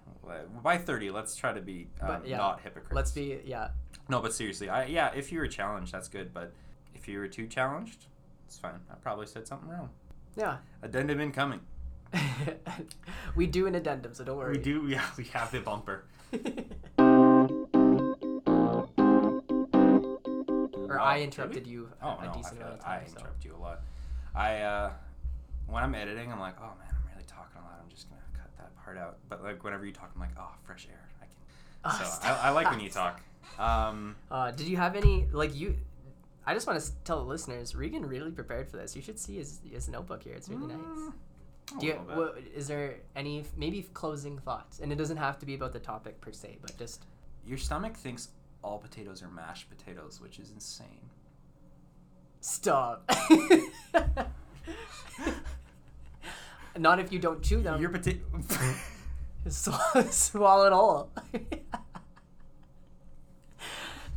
[0.62, 2.95] By thirty, let's try to be um, But, yeah, not hypocrites.
[2.95, 3.70] let's be yeah
[4.09, 6.33] No, but seriously, I yeah, if you were challenged, that's good.
[6.33, 6.53] But
[6.95, 8.07] if you were too challenged,
[8.53, 8.75] it's fine.
[8.91, 9.89] I probably said something wrong.
[10.37, 11.61] yeah Addendum incoming.
[13.35, 14.87] we do an addendum so don't worry We do.
[14.89, 16.05] Yeah, we have the bumper.
[20.89, 23.17] or Oh, i interrupted you a, Oh a no, decent amount of like I so.
[23.19, 23.81] interrupt you a lot.
[24.35, 24.91] I uh,
[25.67, 27.81] when I'm editing, I'm like, oh man, I'm really talking a lot.
[27.83, 29.17] I'm just gonna cut that part out.
[29.31, 31.09] But like whenever you talk, I'm like, oh, fresh air.
[31.23, 31.35] I can.
[32.05, 32.29] Oh, so.
[32.29, 33.23] I, I like when you talk.
[33.59, 35.77] Um, Uh, did you have any like you?
[36.47, 38.97] I just want to tell the listeners, Regan really prepared for this.
[38.97, 40.34] You should see his, his notebook here.
[40.34, 40.76] It's really nice.
[40.78, 41.12] mm,
[41.76, 42.16] a Do you, little bit.
[42.16, 44.80] what, is there any maybe closing thoughts?
[44.80, 47.05] And it doesn't have to be about the topic per se, but just
[47.47, 48.28] your stomach thinks
[48.64, 51.11] all potatoes are mashed potatoes, which is insane.
[52.40, 53.09] Stop.
[56.78, 57.80] Not if you don't chew them.
[57.80, 58.20] Your potato.
[59.49, 61.11] Swallow, swallow it whole.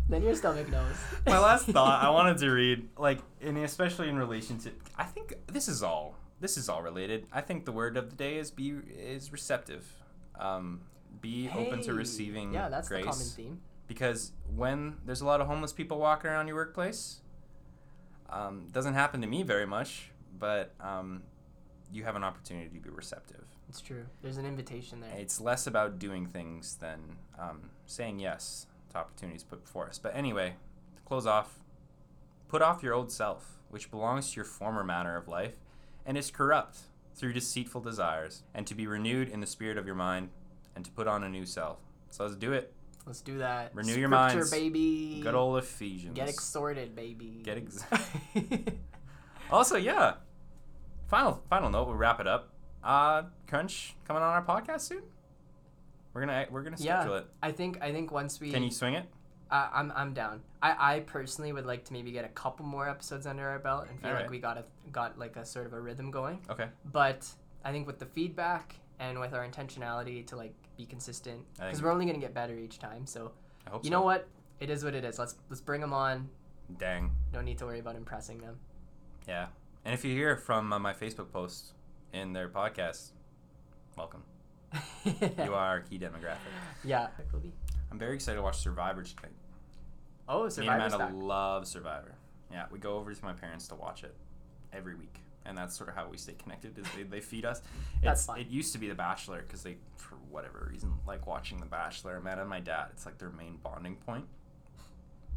[0.10, 0.96] then your stomach knows.
[1.26, 5.34] My last thought I wanted to read, like, and especially in relation to, I think
[5.48, 7.26] this is all this is all related.
[7.32, 9.86] I think the word of the day is be is receptive.
[10.40, 10.82] Um,
[11.22, 13.06] be open to receiving Yeah, that's grace.
[13.06, 13.62] the common theme.
[13.88, 17.22] because when there's a lot of homeless people walking around your workplace,
[18.30, 21.24] um, doesn't happen to me very much, but um,
[21.92, 23.46] you have an opportunity to be receptive.
[23.70, 24.06] It's true.
[24.22, 25.12] There's an invitation there.
[25.18, 27.00] It's less about doing things than
[27.40, 29.98] um, saying yes opportunities put before us.
[30.00, 30.56] But anyway,
[30.96, 31.60] to close off,
[32.48, 35.56] put off your old self, which belongs to your former manner of life
[36.06, 36.80] and is corrupt
[37.16, 40.30] through deceitful desires, and to be renewed in the spirit of your mind,
[40.76, 41.78] and to put on a new self.
[42.10, 42.74] So let's do it.
[43.06, 43.74] Let's do that.
[43.74, 44.52] Renew your Scripture, minds.
[44.52, 45.22] baby.
[45.24, 46.14] Good old Ephesians.
[46.16, 47.42] Get extorted, baby.
[47.44, 47.86] Get ex-
[49.52, 50.16] Also, yeah.
[51.08, 51.88] Final final note.
[51.88, 52.50] We'll wrap it up.
[52.84, 55.04] Uh, Crunch coming on our podcast soon.
[56.16, 57.28] We're gonna we're gonna schedule yeah, it.
[57.44, 59.06] I think I think once we Can you swing it?
[59.52, 60.42] I, I'm I'm down.
[60.62, 63.88] I, I personally would like to maybe get a couple more episodes under our belt
[63.90, 64.32] and feel like Alright.
[64.32, 64.64] we got a
[64.94, 66.40] got like a sort of a rhythm going.
[66.50, 66.70] Okay.
[66.86, 67.28] But
[67.66, 71.92] I think with the feedback and with our intentionality to like be consistent, because we're
[71.92, 73.06] only gonna get better each time.
[73.06, 73.34] So
[73.68, 73.98] I hope you so.
[73.98, 74.26] know what?
[74.62, 75.20] It is what it is.
[75.20, 76.30] Let's let's bring them on.
[76.80, 77.12] Dang.
[77.34, 78.58] Don't need to worry about impressing them.
[79.28, 79.48] Yeah.
[79.84, 81.74] And if you hear from uh, my Facebook posts
[82.14, 83.10] in their podcast,
[83.98, 84.24] welcome.
[85.06, 85.14] You
[85.54, 86.38] are our key demographic.
[86.84, 87.08] Yeah.
[87.32, 87.50] Kobe.
[87.92, 89.32] I'm very excited to watch Survivor tonight.
[90.28, 92.16] Oh, Me and Amanda love Survivor.
[92.52, 94.16] Yeah, we go over to my parents to watch it
[94.74, 96.78] every week, and that's sort of how we stay connected.
[96.80, 97.62] Is they, they feed us.
[98.04, 98.40] That's It's, fun.
[98.40, 102.18] It used to be The Bachelor because they, for whatever reason, like watching The Bachelor.
[102.18, 104.26] Amanda and my dad, it's like their main bonding point.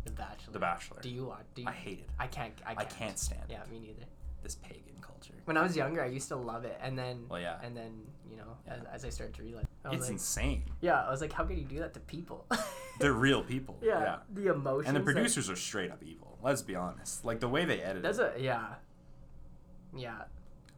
[0.04, 0.52] The Bachelor.
[0.52, 1.00] The Bachelor.
[1.02, 1.44] Do you watch?
[1.54, 1.68] Do you?
[1.68, 2.08] I hate it.
[2.18, 2.52] I can't.
[2.66, 2.90] I I can't.
[2.90, 3.52] can't stand it.
[3.52, 4.06] Yeah, me neither.
[4.42, 5.34] This pagan culture.
[5.44, 7.58] When I was younger, I used to love it, and then Well, yeah.
[7.62, 7.92] and then
[8.30, 8.74] you know, Yeah.
[8.74, 10.64] as, as I started to realize, I was It's like, insane.
[10.80, 12.46] yeah, I was like, how could you do that to people?
[13.00, 13.78] They're real people.
[13.82, 14.16] yeah, yeah.
[14.32, 14.88] the emotions.
[14.88, 16.38] And the that- producers are straight up evil.
[16.42, 17.24] Let's be honest.
[17.24, 18.34] Like the way they edit That's it.
[18.36, 18.74] a yeah,
[19.96, 20.22] yeah.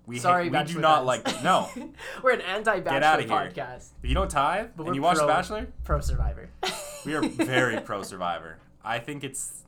[0.06, 1.68] We Sorry, hate, we do not like no.
[2.22, 3.90] we're an anti-Bachelor podcast.
[4.02, 6.48] If you don't tithe But and you watch The pro- Bachelor, Pro Survivor.
[7.06, 8.56] we are very pro Survivor.
[8.82, 9.64] I think it's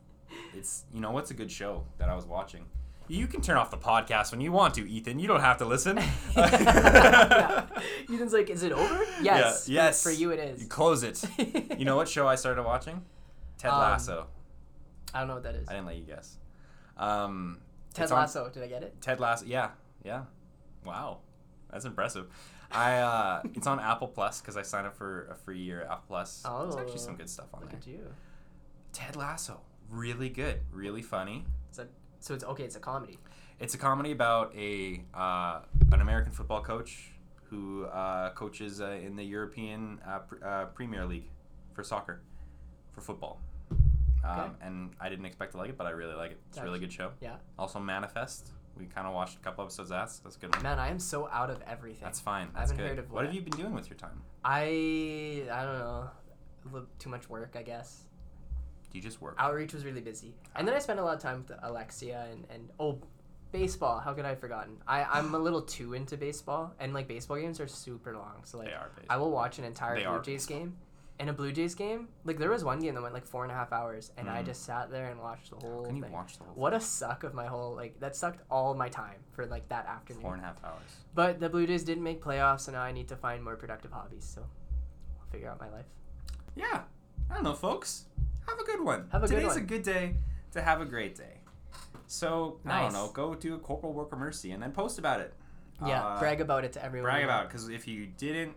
[0.55, 2.64] it's you know what's a good show that I was watching.
[3.09, 5.19] You can turn off the podcast when you want to, Ethan.
[5.19, 5.97] You don't have to listen.
[6.37, 7.67] yeah.
[8.13, 9.05] Ethan's like, is it over?
[9.21, 9.69] Yes.
[9.69, 10.03] Yeah, yes.
[10.03, 10.63] For, you, it is.
[10.63, 11.23] You close it.
[11.79, 13.03] You know what show I started watching?
[13.59, 14.27] Ted Um, Lasso.
[15.13, 15.69] I don't know what that is.
[15.69, 16.37] I didn't let you guess.
[16.97, 17.59] Um,
[17.93, 18.49] Ted it's on- Lasso.
[18.51, 19.01] Did I get it?
[19.01, 19.45] Ted Lasso.
[19.47, 19.71] Yeah,
[20.05, 20.23] yeah.
[20.85, 21.19] Wow,
[21.71, 22.27] that's impressive.
[22.71, 25.87] I uh, it's on Apple Plus because I signed up for a free year at
[25.87, 26.43] Apple Plus.
[26.47, 26.97] Oh, There's actually Oh.
[26.99, 27.81] some good stuff on Look there.
[27.81, 28.01] at you.
[28.93, 31.45] Ted Lasso, really good, really funny.
[31.73, 31.87] So,
[32.23, 32.64] so it's okay.
[32.64, 33.18] It's a comedy.
[33.61, 35.61] It's a comedy about a uh,
[35.93, 37.11] an American football coach
[37.51, 41.29] who uh, coaches uh, in the European uh, pr- uh, Premier League
[41.75, 42.23] for soccer,
[42.93, 43.41] for football.
[43.70, 43.79] Um,
[44.25, 44.51] Okay.
[44.62, 46.39] And I didn't expect to like it, but I really like it.
[46.49, 47.11] It's a really good show.
[47.20, 47.37] Yeah.
[47.59, 48.51] Also, Manifest.
[48.79, 49.91] We kind of watched a couple episodes.
[49.91, 50.11] of that.
[50.11, 50.55] so That's good.
[50.55, 50.62] One.
[50.62, 52.03] Man, I am so out of everything.
[52.05, 52.49] That's fine.
[52.55, 52.89] I That's haven't good.
[52.91, 54.23] heard of what have you been doing with your time?
[54.45, 56.11] I I don't know.
[56.64, 58.05] A little too much work, I guess.
[58.93, 59.36] Do you just work?
[59.38, 62.45] Outreach was really busy, and then I spent a lot of time with Alexia and
[62.51, 62.99] and oh,
[63.51, 64.01] baseball.
[64.01, 64.76] How could I have forgotten?
[64.86, 68.43] I I'm a little too into baseball, and like baseball games are super long.
[68.45, 70.76] So like They are I will watch an entire They Blue Jays game.
[71.20, 73.53] And a Blue Jays game, like there was one game that went like four and
[73.53, 74.47] a half hours, and I Mhm.
[74.47, 76.11] just sat there and watched the whole Can you thing.
[76.12, 79.20] watch the whole What a suck of my whole like that sucked all my time
[79.30, 80.22] for like that afternoon.
[80.22, 80.90] four and a half hours?
[81.14, 83.93] But the Blue Jays didn't make playoffs, so now I need to find more productive
[83.93, 84.24] hobbies.
[84.24, 84.40] So
[85.20, 85.86] I'll figure out my life.
[86.57, 86.82] Yeah.
[87.30, 88.07] I don't know, folks.
[88.49, 89.09] Have a good one.
[89.12, 89.59] Have a good Today's one.
[89.59, 90.16] a good day
[90.53, 91.38] to have a great day.
[92.07, 93.09] So I don't know.
[93.12, 95.32] Go do a corporal work of mercy and then post about it.
[95.84, 97.11] Yeah, Uh, brag about it to everyone.
[97.11, 98.55] brag about it because if you didn't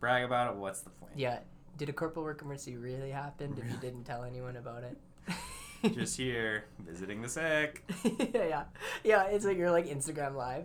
[0.00, 1.12] brag about it, what's the point?
[1.16, 1.38] Yeah.
[1.76, 4.98] Did a corporal work of mercy really happen if you didn't tell anyone about it?
[5.94, 7.84] Just here visiting the sick.
[8.34, 8.64] yeah.
[9.04, 10.64] Yeah, it's like you're like Instagram live.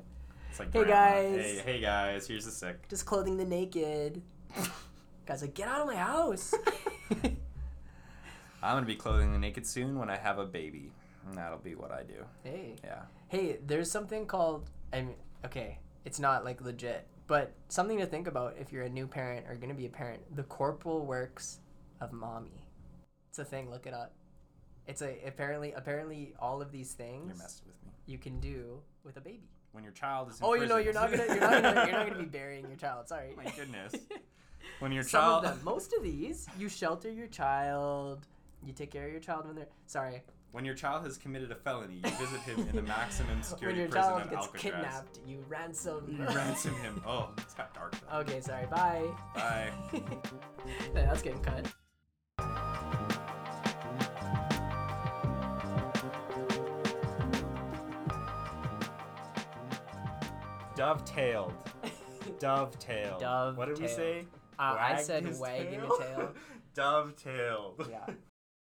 [0.49, 1.45] It's like Hey, guys.
[1.45, 2.28] Hey, hey guys.
[2.28, 2.88] Here's the sick.
[2.89, 4.21] Just clothing the naked.
[5.26, 6.53] Guys like, get out of my house.
[8.64, 10.91] I'm gonna be clothing the naked soon when I have a baby.
[11.28, 12.26] And that'll be what I do.
[12.43, 12.76] hey.
[12.84, 13.01] Yeah.
[13.28, 18.28] Hey, there's something called I mean okay, it's not like legit, but something to think
[18.28, 20.22] about if you're a new parent or gonna be a parent.
[20.36, 21.59] The corporal works
[22.01, 22.66] of mommy.
[23.30, 24.14] It's a thing, look it up.
[24.88, 27.91] It's a apparently apparently all of these things You're messing with me.
[28.05, 29.49] you can do with a baby.
[29.72, 30.39] When your child is.
[30.39, 32.68] In Oh, you know, you're not gonna, you're not gonna, you're not gonna be burying
[32.68, 33.07] your child.
[33.07, 33.34] Sorry.
[33.36, 33.93] My goodness.
[34.80, 35.45] When your Some child.
[35.45, 38.26] of them, most of these, you shelter your child.
[38.66, 40.22] You take care of your child when they're sorry.
[40.51, 43.89] When your child has committed a felony, you visit him in the maximum security When
[43.89, 44.61] your prison child of gets Alcatraz.
[44.74, 46.16] kidnapped, you ransom.
[46.20, 47.01] You ransom him.
[47.07, 48.20] Oh, it's got dark though.
[48.20, 48.68] Okay, sorry.
[48.68, 49.07] Bye.
[49.36, 49.72] Bye.
[50.93, 51.66] That's getting cut.
[60.76, 61.53] Dovetailed.
[62.39, 63.55] Dovetailed.
[63.55, 64.26] What did we say?
[64.59, 65.93] Uh, I said wagging tail?
[65.99, 66.34] a tail.
[66.76, 67.89] Dovetailed.
[67.89, 68.05] Yeah.